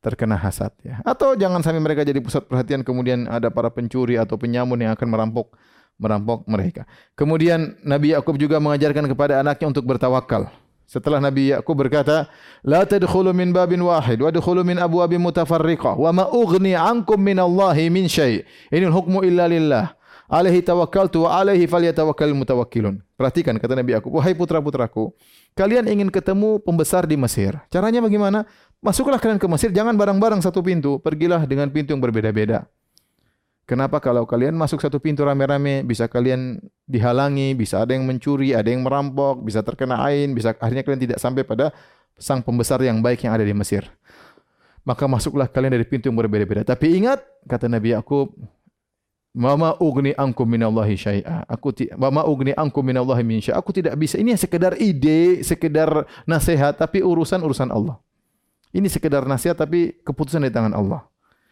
[0.00, 1.00] terkena hasad ya.
[1.02, 5.08] Atau jangan sampai mereka jadi pusat perhatian kemudian ada para pencuri atau penyamun yang akan
[5.08, 5.56] merampok
[5.96, 6.84] merampok mereka.
[7.16, 10.52] Kemudian Nabi Yakub juga mengajarkan kepada anaknya untuk bertawakal.
[10.86, 12.30] Setelah Nabi Yakub berkata,
[12.62, 17.42] "La tadkhulu min babin wahid wa dkhulu min abwabin mutafarriqah wa ma ughni 'ankum min
[17.42, 18.46] Allahi min syai'.
[18.70, 19.98] Inil hukmu illa lillah.
[20.30, 25.10] Alaihi tawakkaltu wa alaihi falyatawakkal mutawakkilun." Perhatikan kata Nabi Yakub, "Wahai putra-putraku,
[25.58, 27.58] kalian ingin ketemu pembesar di Mesir.
[27.66, 28.46] Caranya bagaimana?
[28.78, 31.02] Masuklah kalian ke Mesir, jangan bareng-bareng satu pintu.
[31.02, 32.70] Pergilah dengan pintu yang berbeda-beda.
[33.66, 38.70] Kenapa kalau kalian masuk satu pintu rame-rame, bisa kalian dihalangi, bisa ada yang mencuri, ada
[38.70, 41.74] yang merampok, bisa terkena ain, bisa akhirnya kalian tidak sampai pada
[42.14, 43.82] sang pembesar yang baik yang ada di Mesir.
[44.86, 46.62] Maka masuklah kalian dari pintu yang berbeda-beda.
[46.62, 48.38] Tapi ingat, kata Nabi Yakub,
[49.36, 51.44] Mama ugni ankum minallahi syai'a.
[51.44, 53.60] Aku ti mama ugni ankum minallahi min syai'a.
[53.60, 54.16] Aku tidak bisa.
[54.16, 58.00] Ini sekedar ide, sekedar nasihat tapi urusan urusan Allah.
[58.72, 61.04] Ini sekedar nasihat tapi keputusan di tangan Allah.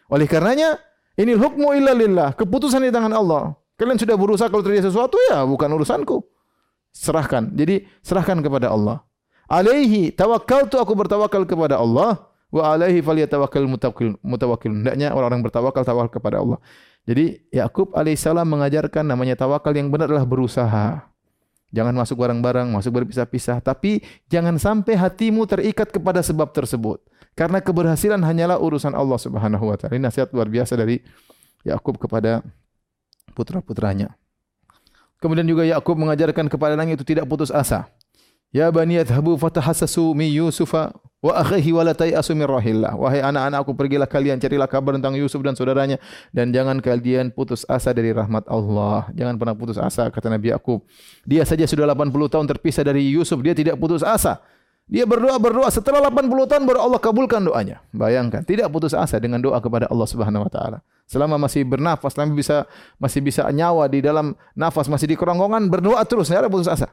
[0.08, 0.80] Oleh karenanya,
[1.14, 2.28] ini hukmu illa lillah.
[2.34, 3.54] Keputusan di tangan Allah.
[3.74, 6.22] Kalian sudah berusaha kalau terjadi sesuatu ya bukan urusanku.
[6.94, 7.50] Serahkan.
[7.54, 9.02] Jadi serahkan kepada Allah.
[9.50, 14.72] Alaihi tawakkaltu aku bertawakal kepada Allah wa alaihi falyatawakkal mutawakkil mutawakkil.
[14.72, 16.58] Hendaknya orang-orang bertawakal tawakal kepada Allah.
[17.04, 21.14] Jadi Yakub alaihissalam mengajarkan namanya tawakal yang benar adalah berusaha.
[21.74, 23.58] Jangan masuk barang-barang, masuk berpisah-pisah.
[23.58, 23.98] Tapi
[24.30, 27.02] jangan sampai hatimu terikat kepada sebab tersebut.
[27.34, 29.98] Karena keberhasilan hanyalah urusan Allah subhanahu wa ta'ala.
[29.98, 31.02] Ini nasihat luar biasa dari
[31.66, 32.46] Yakub kepada
[33.34, 34.14] putra-putranya.
[35.18, 37.90] Kemudian juga Yakub mengajarkan kepada anaknya itu tidak putus asa.
[38.54, 40.94] Ya bani yadhhabu fatahassasu mi Yusufa
[41.24, 42.94] wa akhihi wa la tayasu min rahillah.
[42.94, 45.98] Wahai anak-anakku pergilah kalian carilah kabar tentang Yusuf dan saudaranya
[46.30, 49.10] dan jangan kalian putus asa dari rahmat Allah.
[49.10, 50.86] Jangan pernah putus asa kata Nabi Yakub.
[51.26, 54.38] Dia saja sudah 80 tahun terpisah dari Yusuf, dia tidak putus asa.
[54.84, 57.80] Dia berdoa berdoa setelah 80 tahun baru Allah kabulkan doanya.
[57.88, 60.78] Bayangkan, tidak putus asa dengan doa kepada Allah Subhanahu wa taala.
[61.08, 62.68] Selama masih bernafas, selama bisa
[63.00, 66.92] masih bisa nyawa di dalam nafas, masih di kerongkongan berdoa terus, tidak ada putus asa.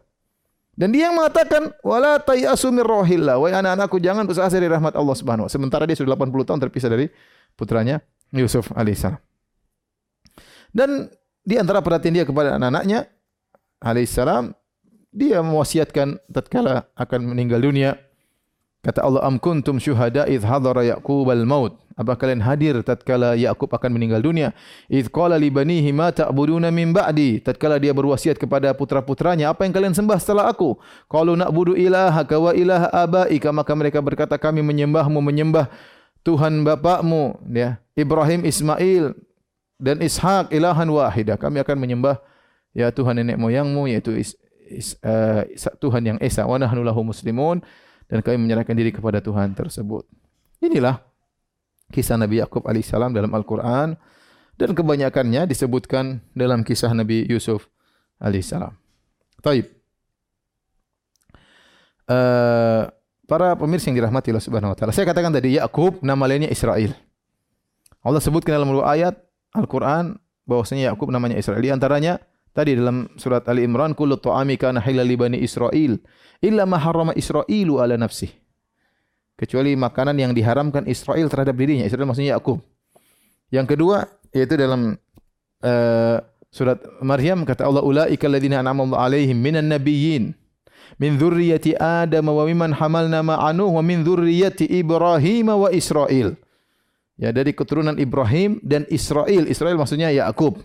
[0.72, 3.36] Dan dia yang mengatakan wala tayasu mir rohillah.
[3.36, 6.60] Wahai anak-anakku jangan putus asa dari rahmat Allah Subhanahu wa Sementara dia sudah 80 tahun
[6.64, 7.12] terpisah dari
[7.60, 8.00] putranya
[8.32, 9.20] Yusuf alaihissalam.
[10.72, 11.12] Dan
[11.44, 13.04] di antara perhatian dia kepada anak-anaknya
[13.84, 14.56] alaihissalam
[15.12, 18.00] dia mewasiatkan tatkala akan meninggal dunia
[18.82, 23.94] Kata Allah, "Am kuntum syuhada idh hadara Yaqub al-maut?" Apa kalian hadir tatkala Yakub akan
[23.94, 24.58] meninggal dunia?
[24.90, 27.38] Idh qala li banihi ma ta'buduna min ba'di?
[27.46, 30.82] Tatkala dia berwasiat kepada putra-putranya, apa yang kalian sembah setelah aku?
[31.06, 35.70] Qalu na'budu ilahaka wa ilaha abaika, maka mereka berkata kami menyembahmu menyembah
[36.26, 39.14] Tuhan bapakmu ya, Ibrahim, Ismail
[39.78, 41.38] dan Ishak ilahan wahidah.
[41.38, 42.18] Kami akan menyembah
[42.74, 44.18] ya Tuhan nenek moyangmu yaitu
[45.04, 45.44] uh,
[45.80, 47.60] Tuhan yang esa wa nahnu lahu muslimun
[48.08, 50.08] dan kami menyerahkan diri kepada Tuhan tersebut.
[50.64, 51.00] Inilah
[51.92, 54.00] kisah Nabi Yakub alaihissalam dalam Al-Quran
[54.56, 57.68] dan kebanyakannya disebutkan dalam kisah Nabi Yusuf
[58.20, 58.76] alaihissalam.
[59.42, 59.68] Taib.
[62.12, 62.92] Uh,
[63.26, 64.92] para pemirsa yang dirahmati Allah Subhanahu wa taala.
[64.92, 66.92] Saya katakan tadi Yakub nama lainnya Israel.
[68.04, 69.16] Allah sebutkan dalam beberapa ayat
[69.56, 71.64] Al-Qur'an bahwasanya Yakub namanya Israel.
[71.64, 72.20] Di antaranya
[72.52, 76.00] tadi dalam surat Ali Imran kullu ta'ami kana halal li bani Israil
[76.44, 78.32] illa ma harrama Israilu ala nafsi.
[79.40, 81.82] Kecuali makanan yang diharamkan Israel terhadap dirinya.
[81.82, 82.62] Israel maksudnya Yakub.
[83.50, 84.96] Yang kedua yaitu dalam
[85.66, 86.18] uh,
[86.54, 90.38] surat Maryam kata Allah ulaika alladziina an'ama Allah 'alaihim minan nabiyyin
[91.00, 96.38] min dzurriyyati Adam wa mimman hamalna ma'anu wa min dzurriyyati Ibrahim wa Israil.
[97.18, 99.46] Ya dari keturunan Ibrahim dan Israel.
[99.46, 100.58] Israel maksudnya Yakub.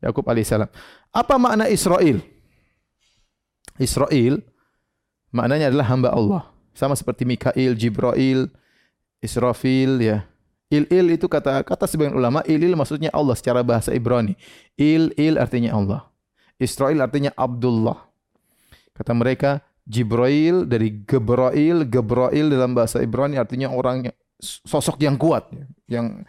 [0.00, 0.68] Yakub alaihissalam.
[1.12, 2.20] Apa makna Israel?
[3.76, 4.40] Israel
[5.32, 6.42] maknanya adalah hamba Allah.
[6.76, 8.52] Sama seperti Mikail, Jibril,
[9.24, 10.28] Israfil ya.
[10.66, 14.34] Il-il itu kata kata sebagian ulama, il-il maksudnya Allah secara bahasa Ibrani.
[14.74, 16.00] Il-il artinya Allah.
[16.58, 18.10] Israel artinya Abdullah.
[18.96, 24.10] Kata mereka Jibril dari Gebrail, Gebrail dalam bahasa Ibrani artinya orang
[24.42, 25.48] sosok yang kuat,
[25.86, 26.26] yang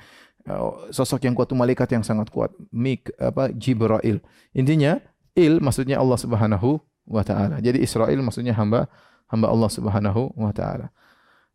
[0.96, 2.56] sosok yang kuat itu malaikat yang sangat kuat.
[2.72, 4.24] Mik apa Jibril.
[4.56, 5.00] Intinya
[5.36, 7.60] il maksudnya Allah Subhanahu wa taala.
[7.60, 8.88] Jadi Israel maksudnya hamba
[9.28, 10.92] hamba Allah Subhanahu wa taala.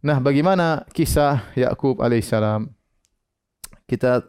[0.02, 2.66] Nah, bagaimana kisah Yakub alaihissalam?
[3.86, 4.24] Kita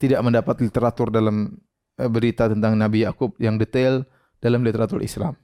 [0.00, 1.60] tidak mendapat literatur dalam
[2.00, 4.02] eh, berita tentang Nabi Yakub yang detail
[4.40, 5.36] dalam literatur Islam.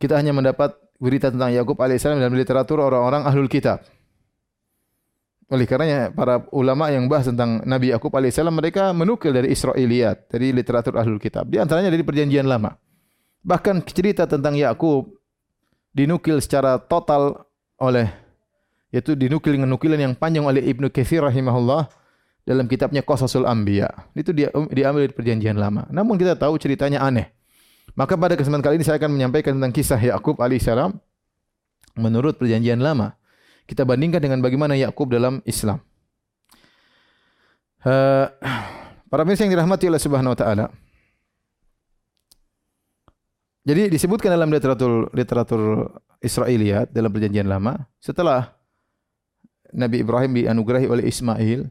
[0.00, 3.84] Kita hanya mendapat berita tentang Yakub alaihissalam dalam literatur orang-orang ahlul kitab.
[5.46, 10.50] Oleh karenanya para ulama yang bahas tentang Nabi Yakub alaihissalam mereka menukil dari Israiliyat, dari
[10.50, 11.46] literatur ahlul kitab.
[11.46, 12.74] Di antaranya dari perjanjian lama.
[13.46, 15.06] Bahkan cerita tentang Yakub
[15.94, 17.46] dinukil secara total
[17.78, 18.10] oleh
[18.90, 21.90] yaitu dinukil dengan nukilan yang panjang oleh Ibnu Katsir rahimahullah
[22.46, 23.90] dalam kitabnya Qasasul Anbiya.
[24.14, 25.86] Itu dia diambil dari perjanjian lama.
[25.90, 27.30] Namun kita tahu ceritanya aneh.
[27.94, 30.94] Maka pada kesempatan kali ini saya akan menyampaikan tentang kisah Yakub alaihissalam
[31.98, 33.14] menurut perjanjian lama.
[33.66, 35.82] Kita bandingkan dengan bagaimana Yakub dalam Islam.
[37.82, 38.30] Uh,
[39.10, 40.66] para pemirsa yang dirahmati oleh Subhanahu wa taala.
[43.66, 45.90] Jadi disebutkan dalam literatur literatur
[46.22, 48.54] Israiliyat dalam perjanjian lama setelah
[49.74, 51.66] Nabi Ibrahim dianugerahi oleh Ismail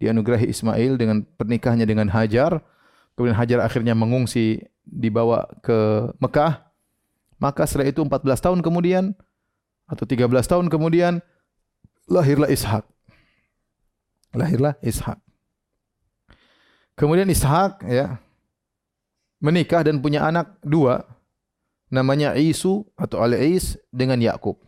[0.00, 2.64] dianugerahi Ismail dengan pernikahannya dengan Hajar
[3.14, 6.64] kemudian Hajar akhirnya mengungsi dibawa ke Mekah
[7.36, 9.12] maka setelah itu 14 tahun kemudian
[9.90, 11.18] atau 13 tahun kemudian
[12.06, 12.86] lahirlah Ishak
[14.32, 15.18] lahirlah Ishak
[16.94, 18.22] kemudian Ishak ya
[19.40, 21.02] menikah dan punya anak dua
[21.90, 24.60] namanya Isu atau Al-Is dengan Yakub.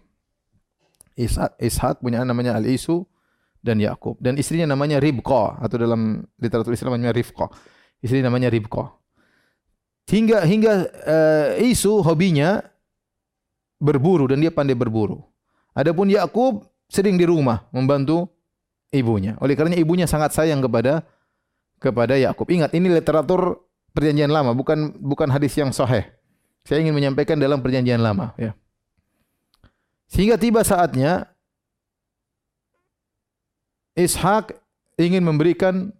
[1.14, 3.06] Ishak, Ishak punya anak namanya Al-Isu
[3.62, 7.46] dan Yakub dan istrinya namanya Ribqa atau dalam literatur Islam namanya Rifqa.
[8.02, 8.90] Istri namanya Ribqa.
[10.10, 10.72] Hingga hingga
[11.06, 12.58] uh, Isu hobinya
[13.82, 15.18] berburu dan dia pandai berburu.
[15.74, 18.30] Adapun Yakub sering di rumah membantu
[18.94, 19.34] ibunya.
[19.42, 21.02] Oleh kerana ibunya sangat sayang kepada
[21.82, 22.46] kepada Yakub.
[22.46, 23.58] Ingat ini literatur
[23.90, 26.06] perjanjian lama, bukan bukan hadis yang sahih.
[26.62, 28.30] Saya ingin menyampaikan dalam perjanjian lama.
[28.38, 28.54] Ya.
[30.06, 31.26] Sehingga tiba saatnya
[33.98, 34.54] Ishak
[34.94, 35.90] ingin memberikan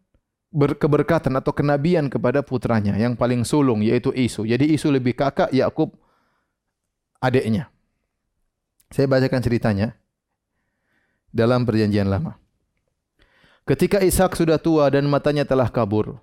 [0.53, 4.45] keberkatan atau kenabian kepada putranya yang paling sulung yaitu Isu.
[4.45, 5.97] Jadi Isu lebih kakak, Yakub
[7.19, 7.72] adiknya.
[8.93, 9.97] Saya bacakan ceritanya
[11.33, 12.37] dalam perjanjian lama.
[13.65, 16.21] Ketika Ishak sudah tua dan matanya telah kabur,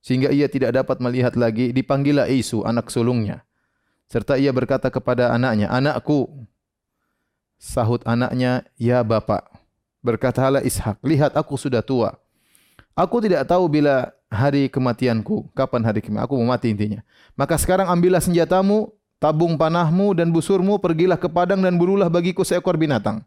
[0.00, 3.44] sehingga ia tidak dapat melihat lagi, dipanggillah Isu, anak sulungnya.
[4.08, 6.48] Serta ia berkata kepada anaknya, Anakku,
[7.60, 9.44] sahut anaknya, Ya Bapak.
[10.00, 12.16] Berkatalah Ishak, lihat aku sudah tua.
[12.96, 17.04] Aku tidak tahu bila hari kematianku, kapan hari kematian, aku mau mati intinya.
[17.36, 22.74] Maka sekarang ambillah senjatamu, tabung panahmu dan busurmu, pergilah ke padang dan burulah bagiku seekor
[22.74, 23.22] binatang.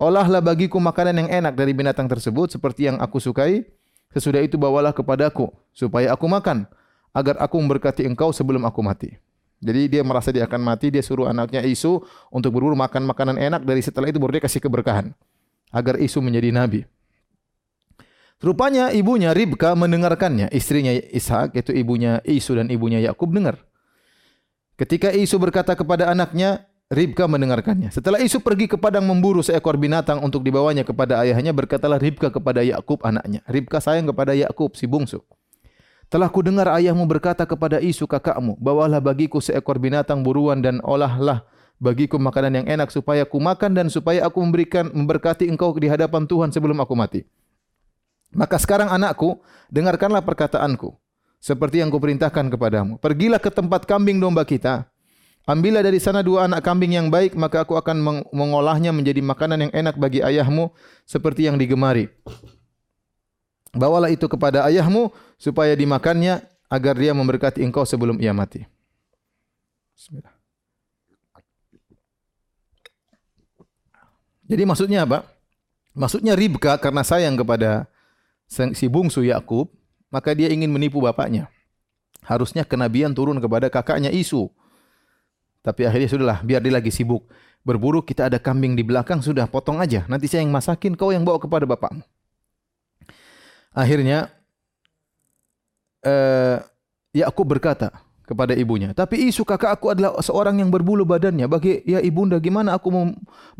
[0.00, 3.68] Olahlah bagiku makanan yang enak dari binatang tersebut, seperti yang aku sukai,
[4.10, 6.66] Sesudah itu bawalah kepadaku supaya aku makan
[7.14, 9.14] agar aku memberkati engkau sebelum aku mati.
[9.62, 13.62] Jadi dia merasa dia akan mati, dia suruh anaknya Isu untuk berburu makan makanan enak
[13.62, 15.14] dari setelah itu baru dia kasih keberkahan
[15.70, 16.80] agar Isu menjadi nabi.
[18.40, 23.62] Rupanya ibunya Ribka mendengarkannya, istrinya Ishak yaitu ibunya Isu dan ibunya Yakub dengar.
[24.80, 27.92] Ketika Isu berkata kepada anaknya, Ribka mendengarkannya.
[27.92, 32.64] Setelah Isu pergi ke padang memburu seekor binatang untuk dibawanya kepada ayahnya, berkatalah Ribka kepada
[32.64, 33.44] Yakub anaknya.
[33.44, 35.20] Ribka sayang kepada Yakub si bungsu.
[36.08, 41.44] Telah ku dengar ayahmu berkata kepada Isu kakakmu, bawalah bagiku seekor binatang buruan dan olahlah
[41.80, 46.24] bagiku makanan yang enak supaya ku makan dan supaya aku memberikan memberkati engkau di hadapan
[46.24, 47.22] Tuhan sebelum aku mati.
[48.32, 50.99] Maka sekarang anakku, dengarkanlah perkataanku.
[51.40, 53.00] Seperti yang kuperintahkan kepadamu.
[53.00, 54.84] Pergilah ke tempat kambing domba kita.
[55.48, 59.72] Ambillah dari sana dua anak kambing yang baik, maka aku akan mengolahnya menjadi makanan yang
[59.72, 60.68] enak bagi ayahmu
[61.08, 62.12] seperti yang digemari
[63.74, 68.66] bawalah itu kepada ayahmu supaya dimakannya agar dia memberkati engkau sebelum ia mati.
[69.94, 70.34] Bismillah.
[74.50, 75.22] Jadi maksudnya apa?
[75.94, 77.86] Maksudnya Ribka karena sayang kepada
[78.50, 79.70] si bungsu Yakub,
[80.10, 81.48] maka dia ingin menipu bapaknya.
[82.26, 84.50] Harusnya kenabian turun kepada kakaknya Isu.
[85.64, 87.24] Tapi akhirnya sudahlah, biar dia lagi sibuk.
[87.60, 90.04] Berburu kita ada kambing di belakang, sudah potong aja.
[90.08, 92.04] Nanti saya yang masakin, kau yang bawa kepada bapakmu.
[93.70, 94.32] Akhirnya
[96.02, 96.58] uh,
[97.12, 97.92] Yakub berkata
[98.24, 101.46] kepada ibunya, "Tapi isu kakak aku adalah seorang yang berbulu badannya.
[101.46, 103.04] Bagi ya ibunda, gimana aku mau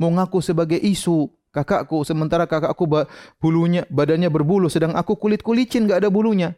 [0.01, 2.87] mengaku sebagai isu kakakku sementara kakakku
[3.43, 6.55] bulunya badannya berbulu sedang aku kulit kulicin enggak ada bulunya?"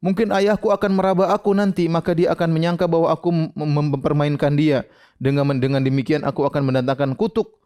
[0.00, 4.88] Mungkin ayahku akan meraba aku nanti, maka dia akan menyangka bahwa aku mempermainkan dia.
[5.20, 7.60] Dengan dengan demikian aku akan mendatangkan kutuk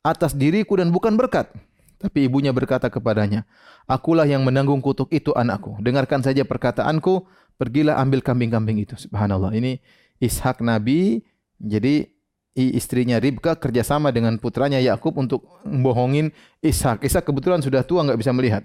[0.00, 1.52] atas diriku dan bukan berkat.
[2.00, 3.44] Tapi ibunya berkata kepadanya,
[3.84, 5.76] Akulah yang menanggung kutuk itu anakku.
[5.84, 7.28] Dengarkan saja perkataanku,
[7.60, 8.96] pergilah ambil kambing-kambing itu.
[8.96, 9.52] Subhanallah.
[9.52, 9.76] Ini
[10.24, 11.20] Ishak Nabi,
[11.60, 12.13] jadi
[12.54, 16.30] istrinya Ribka kerjasama dengan putranya Yakub untuk membohongin
[16.62, 17.02] Ishak.
[17.02, 18.62] Ishak kebetulan sudah tua, enggak bisa melihat.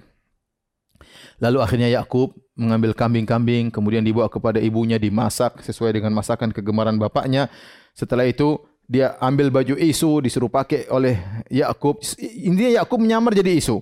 [1.42, 7.48] Lalu akhirnya Yakub mengambil kambing-kambing, kemudian dibawa kepada ibunya, dimasak sesuai dengan masakan kegemaran bapaknya.
[7.98, 11.18] Setelah itu dia ambil baju Isu disuruh pakai oleh
[11.50, 12.04] Yakub.
[12.20, 13.82] Intinya Yakub menyamar jadi Isu.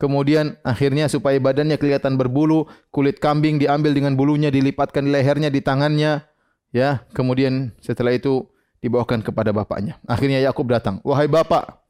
[0.00, 5.60] Kemudian akhirnya supaya badannya kelihatan berbulu, kulit kambing diambil dengan bulunya dilipatkan di lehernya, di
[5.60, 6.24] tangannya,
[6.72, 7.04] ya.
[7.12, 8.48] Kemudian setelah itu
[8.80, 10.00] dibawakan kepada bapaknya.
[10.08, 10.98] Akhirnya Yakub datang.
[11.04, 11.80] Wahai bapak,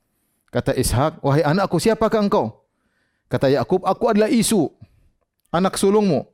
[0.51, 2.63] kata Ishak, wahai anakku, siapakah engkau?
[3.31, 4.71] Kata Yakub, aku adalah Isu,
[5.55, 6.27] anak sulungmu.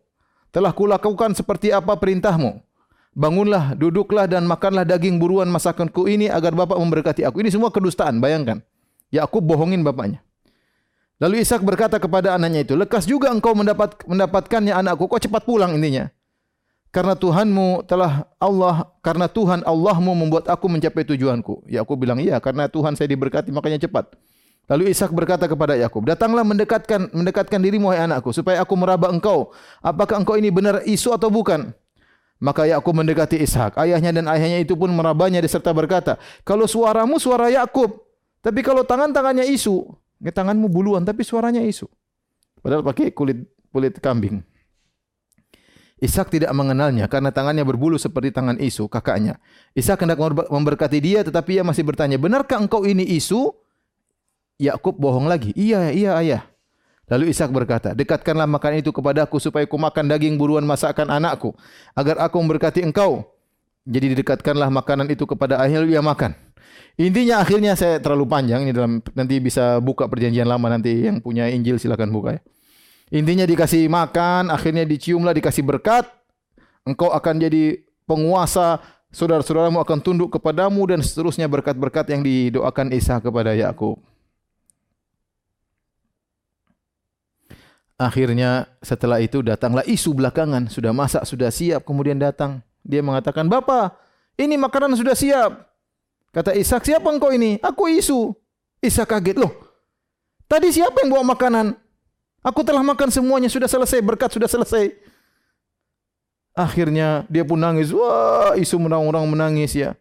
[0.50, 2.64] Telah kulakukan seperti apa perintahmu
[3.16, 7.40] bangunlah, duduklah dan makanlah daging buruan masakanku ini agar bapak memberkati aku.
[7.40, 8.60] Ini semua kedustaan, bayangkan.
[9.08, 10.20] Yakub bohongin bapaknya.
[11.16, 15.72] Lalu Ishak berkata kepada anaknya itu, lekas juga engkau mendapat mendapatkannya anakku, kau cepat pulang
[15.72, 16.12] intinya.
[16.96, 21.68] Karena Tuhanmu telah Allah, karena Tuhan Allahmu membuat aku mencapai tujuanku.
[21.68, 24.16] Yakub bilang, iya, karena Tuhan saya diberkati, makanya cepat.
[24.64, 29.52] Lalu Ishak berkata kepada Yakub, datanglah mendekatkan mendekatkan dirimu hai anakku supaya aku meraba engkau.
[29.84, 31.68] Apakah engkau ini benar isu atau bukan?
[32.40, 33.76] Maka Yakub mendekati Ishak.
[33.76, 36.16] Ayahnya dan ayahnya itu pun merabanya serta berkata,
[36.48, 37.92] "Kalau suaramu suara Yakub,
[38.40, 39.84] tapi kalau tangan-tangannya isu,
[40.24, 41.92] ya tanganmu buluan tapi suaranya isu."
[42.64, 44.40] Padahal pakai kulit kulit kambing.
[45.96, 49.40] Ishak tidak mengenalnya karena tangannya berbulu seperti tangan isu kakaknya.
[49.72, 50.20] Ishak hendak
[50.52, 53.56] memberkati dia tetapi ia masih bertanya, "Benarkah engkau ini isu?"
[54.60, 55.56] Yakub bohong lagi.
[55.56, 56.42] "Iya, iya ayah."
[57.06, 61.54] Lalu Ishak berkata, dekatkanlah makan itu kepada aku supaya aku makan daging buruan masakan anakku,
[61.94, 63.30] agar aku memberkati engkau.
[63.86, 66.34] Jadi didekatkanlah makanan itu kepada ayah, lalu ia makan.
[66.98, 71.46] Intinya akhirnya saya terlalu panjang ini dalam nanti bisa buka perjanjian lama nanti yang punya
[71.46, 72.42] Injil silakan buka ya.
[73.14, 76.10] Intinya dikasih makan, akhirnya diciumlah dikasih berkat.
[76.82, 78.82] Engkau akan jadi penguasa,
[79.14, 84.02] saudara-saudaramu akan tunduk kepadamu dan seterusnya berkat-berkat yang didoakan Isa kepada Yakub.
[87.96, 90.68] Akhirnya setelah itu datanglah isu belakangan.
[90.68, 91.86] Sudah masak, sudah siap.
[91.88, 92.60] Kemudian datang.
[92.84, 93.96] Dia mengatakan, Bapa,
[94.36, 95.64] ini makanan sudah siap.
[96.28, 97.56] Kata Ishak, siapa engkau ini?
[97.64, 98.36] Aku isu.
[98.84, 99.40] Ishak kaget.
[99.40, 99.48] Loh,
[100.44, 101.85] tadi siapa yang bawa makanan?
[102.46, 103.50] Aku telah makan semuanya.
[103.50, 103.98] Sudah selesai.
[103.98, 104.94] Berkat sudah selesai.
[106.54, 107.90] Akhirnya dia pun nangis.
[107.90, 109.98] Wah, isu menang-orang menangis ya.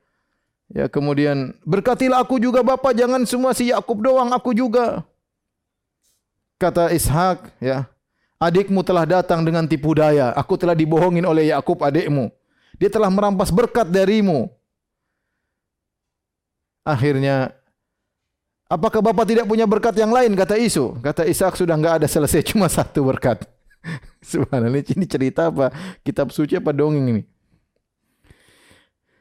[0.69, 5.05] Ya kemudian berkatilah aku juga Bapa jangan semua si Yakub doang aku juga
[6.55, 7.85] kata Ishak, ya,
[8.39, 10.31] adikmu telah datang dengan tipu daya.
[10.35, 12.31] Aku telah dibohongin oleh Yakub adikmu.
[12.75, 14.51] Dia telah merampas berkat darimu.
[16.85, 17.55] Akhirnya,
[18.69, 20.33] apakah bapak tidak punya berkat yang lain?
[20.33, 20.97] Kata Isu.
[21.01, 23.45] Kata Ishak sudah enggak ada selesai cuma satu berkat.
[24.25, 25.69] Subhanallah ini cerita apa?
[26.01, 27.23] Kitab suci apa dongeng ini?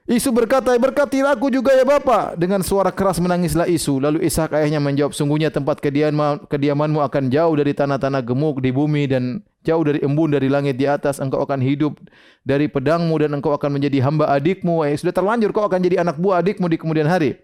[0.05, 2.36] Isu berkata, berkati aku juga ya Bapak.
[2.36, 4.05] Dengan suara keras menangislah Isu.
[4.05, 9.09] Lalu Ishak ayahnya menjawab, sungguhnya tempat kediaman, kediamanmu akan jauh dari tanah-tanah gemuk di bumi
[9.09, 11.24] dan jauh dari embun dari langit di atas.
[11.24, 11.97] Engkau akan hidup
[12.45, 14.84] dari pedangmu dan engkau akan menjadi hamba adikmu.
[14.84, 17.40] Eh, sudah terlanjur kau akan jadi anak buah adikmu di kemudian hari.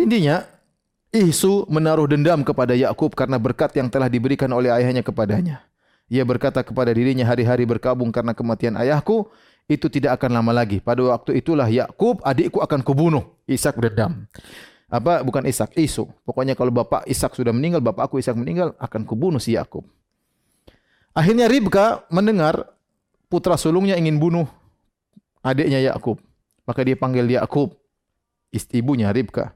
[0.00, 0.48] Intinya,
[1.10, 5.66] Isu menaruh dendam kepada Yakub karena berkat yang telah diberikan oleh ayahnya kepadanya.
[6.06, 9.26] Ia berkata kepada dirinya hari-hari berkabung karena kematian ayahku
[9.66, 10.78] itu tidak akan lama lagi.
[10.78, 13.26] Pada waktu itulah Yakub adikku akan kubunuh.
[13.50, 14.26] Ishak berdendam.
[14.90, 16.10] Apa bukan Ishak, Isu.
[16.26, 19.86] Pokoknya kalau bapak Ishak sudah meninggal, bapak aku Ishak meninggal, akan kubunuh si Yakub.
[21.14, 22.70] Akhirnya Ribka mendengar
[23.30, 24.46] putra sulungnya ingin bunuh
[25.42, 26.18] adiknya Yakub.
[26.66, 27.74] Maka dia panggil Yakub,
[28.74, 29.54] ibunya Ribka.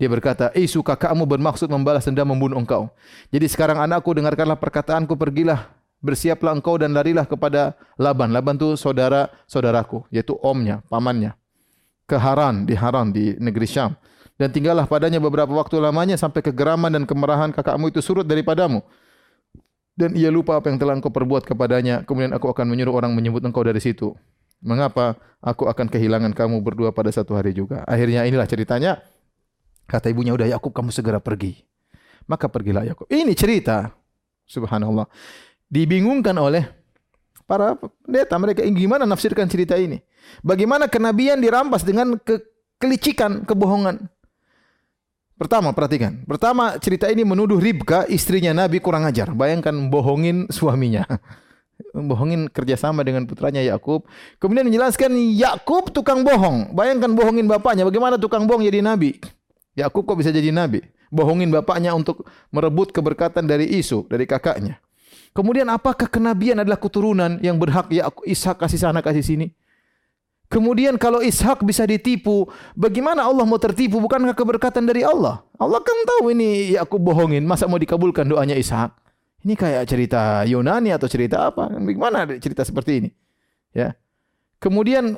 [0.00, 2.90] Dia berkata, Isu kakakmu bermaksud membalas dendam membunuh engkau.
[3.30, 5.70] Jadi sekarang anakku dengarkanlah perkataanku, pergilah
[6.02, 8.34] bersiaplah engkau dan larilah kepada Laban.
[8.34, 11.38] Laban itu saudara saudaraku, yaitu omnya, pamannya.
[12.04, 13.94] Ke Haran, di Haran, di negeri Syam.
[14.34, 18.82] Dan tinggallah padanya beberapa waktu lamanya sampai kegeraman dan kemarahan kakakmu itu surut daripadamu.
[19.94, 22.02] Dan ia lupa apa yang telah engkau perbuat kepadanya.
[22.02, 24.16] Kemudian aku akan menyuruh orang menyebut engkau dari situ.
[24.58, 27.86] Mengapa aku akan kehilangan kamu berdua pada satu hari juga?
[27.86, 28.98] Akhirnya inilah ceritanya.
[29.92, 31.60] Kata ibunya, udah Yakub kamu segera pergi.
[32.24, 33.04] Maka pergilah Yakub.
[33.12, 33.92] Ini cerita.
[34.48, 35.04] Subhanallah
[35.72, 36.68] dibingungkan oleh
[37.48, 37.72] para
[38.04, 40.04] pendeta mereka gimana nafsirkan cerita ini.
[40.44, 42.44] Bagaimana kenabian dirampas dengan ke
[42.76, 44.04] kelicikan, kebohongan.
[45.40, 46.22] Pertama, perhatikan.
[46.28, 49.32] Pertama, cerita ini menuduh Ribka, istrinya Nabi kurang ajar.
[49.34, 51.02] Bayangkan bohongin suaminya.
[51.92, 54.06] Bohongin kerjasama dengan putranya Yakub.
[54.38, 56.70] Kemudian menjelaskan Yakub tukang bohong.
[56.70, 57.82] Bayangkan bohongin bapaknya.
[57.82, 59.18] Bagaimana tukang bohong jadi Nabi?
[59.72, 60.84] Yakub kok bisa jadi Nabi?
[61.12, 64.80] Bohongin bapaknya untuk merebut keberkatan dari Isu, dari kakaknya.
[65.32, 69.48] Kemudian apakah kenabian adalah keturunan yang berhak ya Ishak kasih sana kasih sini?
[70.52, 72.44] Kemudian kalau Ishak bisa ditipu,
[72.76, 73.96] bagaimana Allah mau tertipu?
[73.96, 75.40] Bukankah keberkatan dari Allah?
[75.56, 78.92] Allah kan tahu ini ya aku bohongin, masa mau dikabulkan doanya Ishak?
[79.42, 81.72] Ini kayak cerita Yunani atau cerita apa?
[81.72, 83.10] Bagaimana cerita seperti ini?
[83.72, 83.96] Ya.
[84.60, 85.16] Kemudian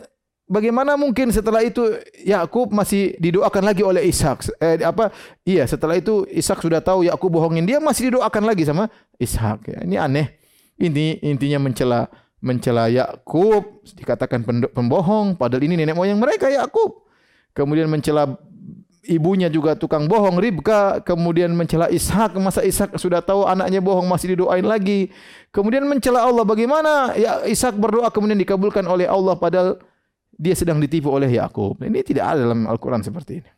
[0.48, 1.82] bagaimana mungkin setelah itu
[2.24, 4.52] Yakub masih didoakan lagi oleh Ishak?
[4.60, 5.10] Eh, apa?
[5.44, 9.72] Iya, setelah itu Ishak sudah tahu Yakub bohongin dia masih didoakan lagi sama Ishak.
[9.72, 10.26] Ya, ini aneh.
[10.74, 12.10] Ini intinya mencela
[12.44, 17.08] mencela Yakub dikatakan pembohong padahal ini nenek moyang mereka Yakub.
[17.54, 18.36] Kemudian mencela
[19.06, 24.34] ibunya juga tukang bohong Ribka, kemudian mencela Ishak, masa Ishak sudah tahu anaknya bohong masih
[24.36, 25.08] didoain lagi.
[25.54, 29.78] Kemudian mencela Allah bagaimana ya Ishak berdoa kemudian dikabulkan oleh Allah padahal
[30.34, 31.78] dia sedang ditipu oleh Yakub.
[31.80, 33.50] Ini tidak ada dalam Al-Quran seperti ini.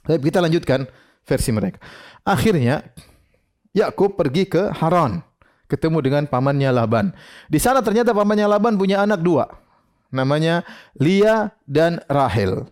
[0.00, 0.88] Tapi kita lanjutkan
[1.24, 1.78] versi mereka.
[2.24, 2.82] Akhirnya
[3.76, 5.22] Yakub pergi ke Haran,
[5.70, 7.12] ketemu dengan pamannya Laban.
[7.46, 9.46] Di sana ternyata pamannya Laban punya anak dua,
[10.10, 10.66] namanya
[10.98, 12.66] Lia dan Rahel.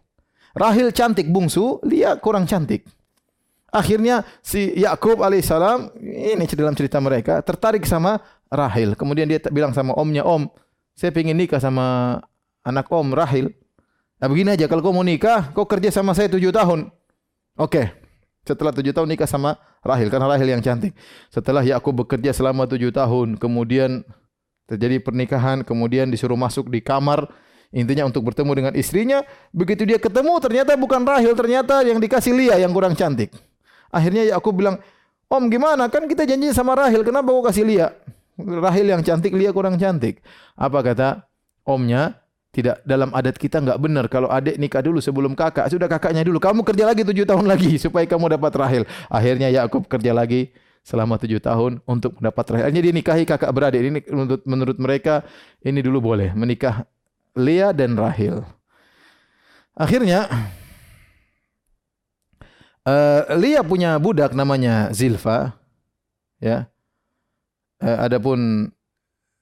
[0.57, 2.83] Rahel cantik bungsu, Lia kurang cantik.
[3.69, 8.17] Akhirnya si Yakub alaihissalam ini dalam cerita mereka tertarik sama
[8.49, 8.97] Rahel.
[8.97, 10.49] Kemudian dia bilang sama omnya, Om,
[10.97, 12.19] saya ingin nikah sama
[12.69, 13.57] anak om Rahil.
[14.21, 16.93] Nah begini aja, kalau kau mau nikah, kau kerja sama saya tujuh tahun.
[17.57, 17.73] Oke.
[17.73, 17.87] Okay.
[18.45, 20.93] Setelah tujuh tahun nikah sama Rahil, karena Rahil yang cantik.
[21.29, 24.05] Setelah Yakub bekerja selama tujuh tahun, kemudian
[24.69, 27.29] terjadi pernikahan, kemudian disuruh masuk di kamar,
[27.73, 29.21] intinya untuk bertemu dengan istrinya.
[29.53, 33.33] Begitu dia ketemu, ternyata bukan Rahil, ternyata yang dikasih Lia yang kurang cantik.
[33.93, 34.81] Akhirnya Yakub bilang,
[35.29, 35.93] Om gimana?
[35.93, 37.93] Kan kita janji sama Rahil, kenapa kau kasih Lia?
[38.41, 40.25] Rahil yang cantik, Lia kurang cantik.
[40.57, 41.29] Apa kata
[41.69, 42.17] omnya?
[42.59, 44.11] Tidak dalam adat kita enggak benar.
[44.11, 46.43] Kalau adik nikah dulu sebelum kakak sudah kakaknya dulu.
[46.43, 48.83] Kamu kerja lagi tujuh tahun lagi supaya kamu dapat rahil.
[49.07, 50.51] Akhirnya Yakub kerja lagi
[50.83, 52.65] selama tujuh tahun untuk mendapat rahil.
[52.67, 53.79] Akhirnya dia nikahi kakak beradik.
[53.79, 55.23] Ini menurut, menurut mereka
[55.63, 56.83] ini dulu boleh menikah
[57.39, 58.43] Leah dan Rahil.
[59.79, 60.27] Akhirnya
[62.83, 65.55] uh, Leah punya budak namanya Zilfa
[66.43, 66.67] ya.
[67.79, 68.39] Uh, adapun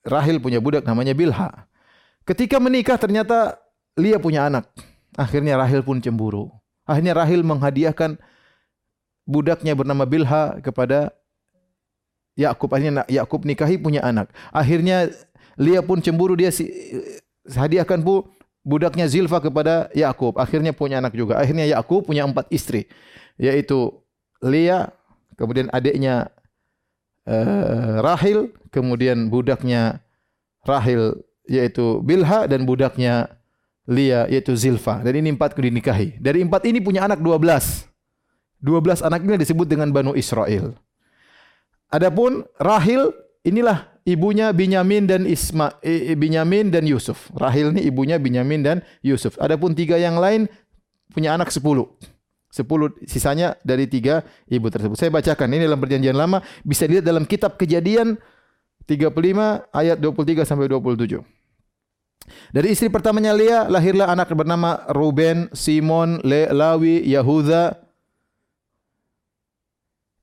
[0.04, 1.64] Rahil punya budak namanya Bilha
[2.26, 3.54] Ketika menikah ternyata
[3.96, 4.66] Lia punya anak.
[5.16, 6.52] Akhirnya Rahil pun cemburu.
[6.84, 8.20] Akhirnya Rahil menghadiahkan
[9.24, 11.14] budaknya bernama Bilha kepada
[12.36, 12.68] Yakub.
[12.74, 14.28] Akhirnya Yakub nikahi punya anak.
[14.52, 15.08] Akhirnya
[15.56, 16.68] Lia pun cemburu dia si,
[17.48, 18.28] hadiahkan pun
[18.60, 20.36] budaknya Zilfa kepada Yakub.
[20.36, 21.40] Akhirnya punya anak juga.
[21.40, 22.90] Akhirnya Yakub punya empat istri,
[23.40, 23.94] yaitu
[24.44, 24.92] Lia,
[25.40, 26.28] kemudian adiknya
[27.24, 30.04] uh, Rahil, kemudian budaknya
[30.66, 33.30] Rahil yaitu Bilha dan budaknya
[33.86, 35.00] Lia yaitu Zilfa.
[35.00, 36.18] Dan ini empat dinikahi.
[36.18, 37.86] Dari empat ini punya anak dua belas.
[38.58, 40.74] Dua belas anak ini disebut dengan Banu Israel.
[41.86, 43.14] Adapun Rahil
[43.46, 45.78] inilah ibunya Binyamin dan Isma
[46.18, 47.30] Binyamin dan Yusuf.
[47.38, 48.76] Rahil ni ibunya Binyamin dan
[49.06, 49.38] Yusuf.
[49.38, 50.50] Adapun tiga yang lain
[51.14, 51.86] punya anak sepuluh.
[52.50, 54.98] Sepuluh sisanya dari tiga ibu tersebut.
[54.98, 58.18] Saya bacakan ini dalam perjanjian lama bisa dilihat dalam kitab Kejadian
[58.86, 59.12] 35
[59.74, 61.35] ayat 23 sampai 27.
[62.50, 67.74] Dari istri pertamanya Leah lahirlah anak bernama Ruben, Simon, Le, Lawi, Yahuda,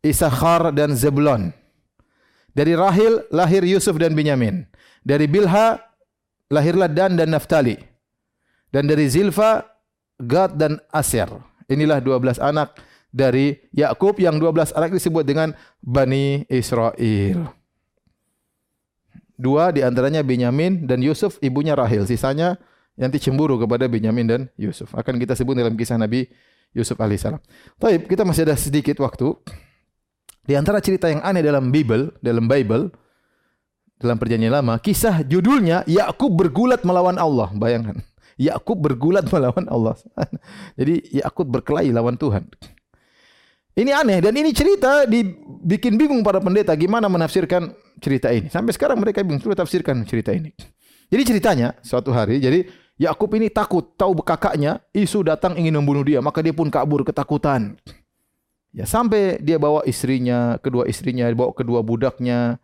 [0.03, 1.55] Isakhar dan Zebulon.
[2.53, 4.67] Dari Rahil lahir Yusuf dan Binyamin.
[5.01, 5.79] Dari Bilha
[6.53, 7.79] lahirlah Dan dan Naftali.
[8.69, 9.65] Dan dari Zilfa,
[10.21, 11.29] Gad dan Aser.
[11.71, 12.77] Inilah 12 anak
[13.13, 17.62] dari Yakub yang 12 anak disebut dengan Bani Israel.
[19.43, 22.07] Dua di antaranya Binyamin dan Yusuf, ibunya Rahil.
[22.07, 22.55] Sisanya
[22.95, 24.95] nanti cemburu kepada Binyamin dan Yusuf.
[24.95, 26.31] Akan kita sebut dalam kisah Nabi
[26.71, 27.43] Yusuf alaihissalam.
[27.75, 29.35] Baik, kita masih ada sedikit waktu.
[30.47, 32.87] Di antara cerita yang aneh dalam Bible, dalam Bible,
[33.99, 37.51] dalam perjanjian lama, kisah judulnya Yakub bergulat melawan Allah.
[37.51, 37.99] Bayangkan.
[38.39, 39.99] Yakub bergulat melawan Allah.
[40.79, 42.47] Jadi Yakub berkelahi lawan Tuhan.
[43.73, 48.45] Ini aneh dan ini cerita dibikin bingung para pendeta gimana menafsirkan cerita ini.
[48.45, 50.53] Sampai sekarang mereka bingung sudah tafsirkan cerita ini.
[51.09, 52.69] Jadi ceritanya suatu hari jadi
[53.01, 57.73] Yakub ini takut tahu kakaknya isu datang ingin membunuh dia maka dia pun kabur ketakutan.
[58.73, 62.57] Ya sampai dia bawa istrinya, kedua istrinya, bawa kedua budaknya,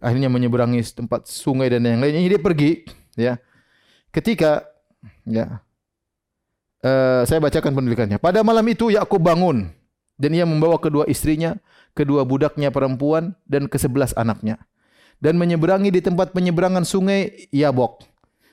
[0.00, 2.24] akhirnya menyeberangi tempat sungai dan yang lainnya.
[2.24, 2.88] Dia pergi,
[3.20, 3.36] ya.
[4.08, 4.64] Ketika,
[5.28, 5.60] ya,
[6.80, 8.16] uh, saya bacakan penulisannya.
[8.16, 9.68] Pada malam itu Yakub bangun
[10.20, 11.56] dan ia membawa kedua istrinya,
[11.96, 14.60] kedua budaknya perempuan dan kesebelas anaknya
[15.20, 18.02] dan menyeberangi di tempat penyeberangan sungai Yabok.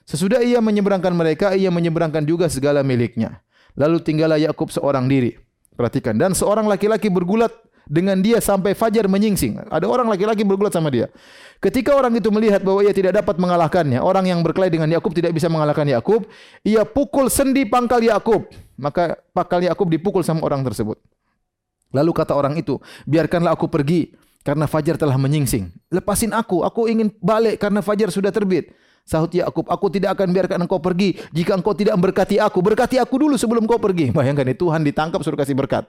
[0.07, 3.43] Sesudah ia menyeberangkan mereka, ia menyeberangkan juga segala miliknya.
[3.75, 5.35] Lalu tinggallah Yakub seorang diri.
[5.75, 6.15] Perhatikan.
[6.15, 7.51] Dan seorang laki-laki bergulat
[7.87, 9.67] dengan dia sampai fajar menyingsing.
[9.67, 11.11] Ada orang laki-laki bergulat sama dia.
[11.59, 15.35] Ketika orang itu melihat bahwa ia tidak dapat mengalahkannya, orang yang berkelahi dengan Yakub tidak
[15.35, 16.27] bisa mengalahkan Yakub,
[16.63, 18.47] ia pukul sendi pangkal Yakub.
[18.79, 20.99] Maka pangkal Yakub dipukul sama orang tersebut.
[21.95, 24.11] Lalu kata orang itu, biarkanlah aku pergi
[24.43, 25.71] karena fajar telah menyingsing.
[25.91, 28.71] Lepasin aku, aku ingin balik karena fajar sudah terbit.
[29.07, 32.59] Sahut Yakub, aku tidak akan biarkan engkau pergi jika engkau tidak memberkati aku.
[32.59, 34.11] Berkati aku dulu sebelum kau pergi.
[34.17, 35.87] Bayangkan ini Tuhan ditangkap suruh kasih berkat.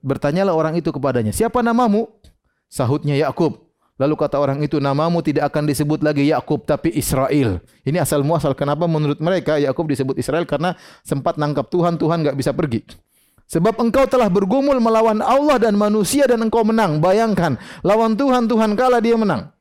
[0.00, 2.08] Bertanyalah orang itu kepadanya, siapa namamu?
[2.72, 3.66] Sahutnya Yakub.
[3.96, 7.64] Lalu kata orang itu, namamu tidak akan disebut lagi Yakub tapi Israel.
[7.84, 12.36] Ini asal muasal kenapa menurut mereka Yakub disebut Israel karena sempat nangkap Tuhan, Tuhan enggak
[12.36, 12.84] bisa pergi.
[13.46, 16.98] Sebab engkau telah bergumul melawan Allah dan manusia dan engkau menang.
[16.98, 17.54] Bayangkan,
[17.86, 19.54] lawan Tuhan, Tuhan kalah dia menang.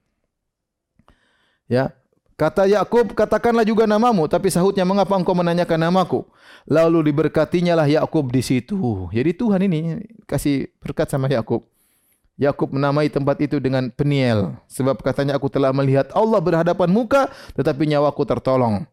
[1.70, 1.94] Ya,
[2.36, 6.28] Kata Yakub, katakanlah juga namamu, tapi sahutnya mengapa engkau menanyakan namaku?
[6.68, 9.08] Lalu diberkatinya lah Yakub di situ.
[9.08, 11.64] Jadi Tuhan ini kasih berkat sama Yakub.
[12.36, 17.88] Yakub menamai tempat itu dengan Peniel, sebab katanya aku telah melihat Allah berhadapan muka, tetapi
[17.88, 18.84] nyawaku tertolong.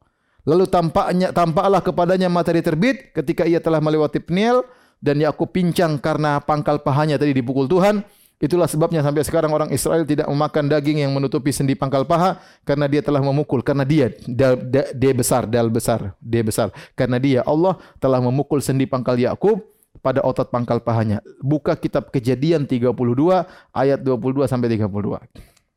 [0.46, 4.62] Lalu tampaknya tampaklah kepadanya matahari terbit ketika ia telah melewati Peniel
[5.02, 8.06] dan Yakub pincang karena pangkal pahanya tadi dipukul Tuhan.
[8.42, 12.90] Itulah sebabnya sampai sekarang orang Israel tidak memakan daging yang menutupi sendi pangkal paha karena
[12.90, 17.46] dia telah memukul karena dia dal, da, dia besar dal besar dia besar karena dia
[17.46, 19.62] Allah telah memukul sendi pangkal Yakub
[20.02, 21.22] pada otot pangkal pahanya.
[21.38, 22.90] Buka kitab Kejadian 32
[23.70, 24.90] ayat 22 sampai 32.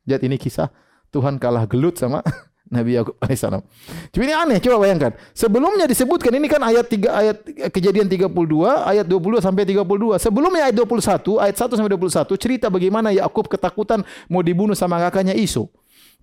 [0.09, 0.73] Lihat ini kisah
[1.13, 2.25] Tuhan kalah gelut sama
[2.65, 3.61] Nabi Yakub alaihissalam.
[4.09, 5.11] Cuma ini aneh, coba bayangkan.
[5.37, 7.37] Sebelumnya disebutkan ini kan ayat 3 ayat
[7.69, 8.29] Kejadian 32
[8.65, 10.17] ayat 22 sampai 32.
[10.17, 15.37] Sebelumnya ayat 21 ayat 1 sampai 21 cerita bagaimana Yakub ketakutan mau dibunuh sama kakaknya
[15.37, 15.69] Isu.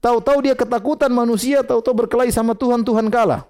[0.03, 3.47] Tahu-tahu dia ketakutan manusia, tahu-tahu berkelahi sama Tuhan, Tuhan kalah.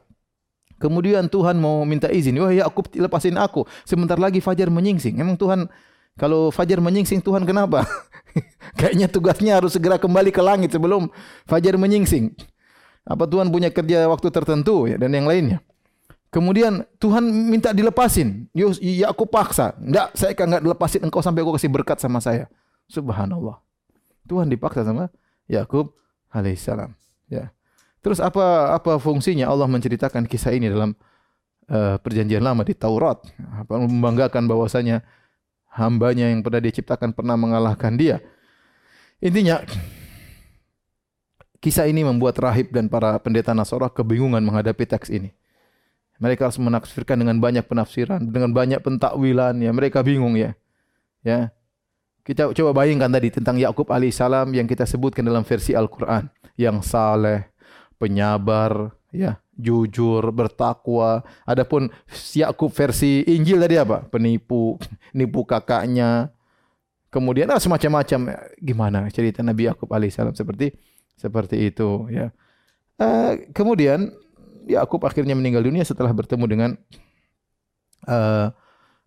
[0.76, 3.64] Kemudian Tuhan mau minta izin, wah Yakub lepasin aku.
[3.88, 5.16] Sebentar lagi fajar menyingsing.
[5.16, 5.64] Emang Tuhan
[6.20, 7.88] kalau fajar menyingsing Tuhan kenapa?
[8.78, 11.08] Kayaknya tugasnya harus segera kembali ke langit sebelum
[11.48, 12.36] fajar menyingsing.
[13.02, 15.58] Apa Tuhan punya kerja waktu tertentu ya, dan yang lainnya.
[16.32, 18.48] Kemudian Tuhan minta dilepasin.
[18.56, 19.76] Ya aku paksa.
[19.76, 22.48] Enggak, saya kan enggak dilepasin engkau sampai aku kasih berkat sama saya.
[22.88, 23.60] Subhanallah.
[24.24, 25.12] Tuhan dipaksa sama
[25.44, 25.92] Yakub
[26.32, 26.96] alaihissalam.
[27.28, 27.52] Ya.
[28.00, 30.96] Terus apa apa fungsinya Allah menceritakan kisah ini dalam
[31.68, 33.20] uh, perjanjian lama di Taurat?
[33.60, 35.04] Apa membanggakan bahwasanya
[35.72, 38.24] hambanya yang pernah diciptakan pernah mengalahkan dia.
[39.20, 39.60] Intinya
[41.62, 45.30] Kisah ini membuat rahib dan para pendeta Nasara kebingungan menghadapi teks ini.
[46.18, 49.62] Mereka harus menafsirkan dengan banyak penafsiran, dengan banyak pentakwilan.
[49.62, 50.58] Ya, mereka bingung ya.
[51.22, 51.54] Ya,
[52.26, 56.26] kita coba bayangkan tadi tentang Yakub alaihissalam yang kita sebutkan dalam versi Al-Quran,
[56.58, 57.46] yang saleh,
[57.94, 61.22] penyabar, ya, jujur, bertakwa.
[61.46, 61.94] Adapun
[62.34, 64.02] Yakub versi Injil tadi apa?
[64.06, 64.82] Penipu,
[65.14, 66.30] nipu kakaknya,
[67.10, 70.72] kemudian ah, semacam-macam gimana cerita Nabi Yakub alaihissalam seperti
[71.16, 72.30] seperti itu ya.
[73.00, 74.12] Uh, kemudian
[74.68, 76.70] Yakub akhirnya meninggal dunia setelah bertemu dengan
[78.06, 78.54] uh,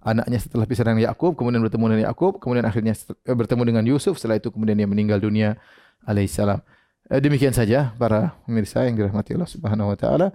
[0.04, 4.20] anaknya setelah pisah dengan Yakub, kemudian bertemu dengan Yakub, kemudian akhirnya uh, bertemu dengan Yusuf.
[4.20, 5.56] Setelah itu kemudian dia meninggal dunia
[6.04, 6.60] alaihissalam.
[7.08, 10.28] Uh, demikian saja para pemirsa yang dirahmati Allah Subhanahu wa taala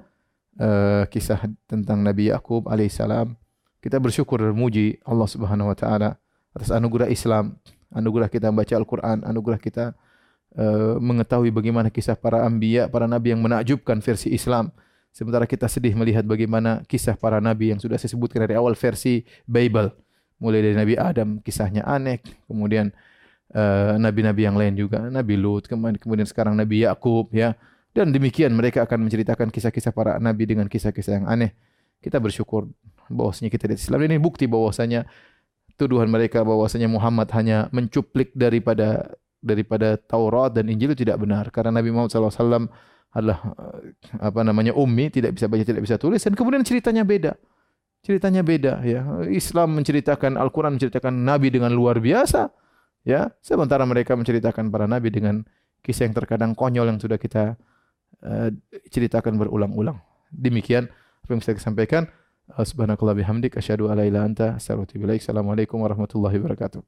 [0.59, 3.37] uh, kisah tentang Nabi Yakub alaihissalam.
[3.81, 6.21] Kita bersyukur memuji Allah Subhanahu wa taala
[6.53, 7.57] atas anugerah Islam,
[7.95, 9.95] anugerah kita membaca Al-Qur'an, anugerah kita
[10.57, 14.75] uh, mengetahui bagaimana kisah para anbiya, para nabi yang menakjubkan versi Islam.
[15.11, 19.27] Sementara kita sedih melihat bagaimana kisah para nabi yang sudah saya sebutkan dari awal versi
[19.47, 19.91] Bible.
[20.41, 22.25] Mulai dari Nabi Adam, kisahnya aneh.
[22.49, 22.97] Kemudian
[23.53, 25.05] uh, nabi-nabi yang lain juga.
[25.13, 27.29] Nabi Lut, kemudian sekarang Nabi Yakub.
[27.37, 27.61] Ya.
[27.93, 31.53] Dan demikian mereka akan menceritakan kisah-kisah para nabi dengan kisah-kisah yang aneh.
[32.01, 32.71] Kita bersyukur
[33.11, 35.05] bahwasanya kita di Islam ini bukti bahwasanya
[35.75, 41.49] tuduhan mereka bahwasanya Muhammad hanya mencuplik daripada daripada Taurat dan Injil itu tidak benar.
[41.49, 42.69] Karena Nabi Muhammad SAW
[43.11, 46.21] adalah eh, apa namanya ummi tidak bisa baca tidak bisa tulis.
[46.23, 47.35] Dan kemudian ceritanya beda.
[48.01, 49.05] Ceritanya beda ya.
[49.29, 52.49] Islam menceritakan Al-Qur'an menceritakan nabi dengan luar biasa
[53.05, 53.29] ya.
[53.45, 55.45] Sementara mereka menceritakan para nabi dengan
[55.85, 57.61] kisah yang terkadang konyol yang sudah kita
[58.25, 58.49] uh,
[58.89, 60.01] ceritakan berulang-ulang.
[60.33, 60.89] Demikian
[61.25, 62.09] apa yang bisa saya sampaikan.
[62.51, 66.83] Subhanakallah bihamdik asyhadu an la ilaha anta astaghfiruka wa assalamualaikum warahmatullahi wabarakatuh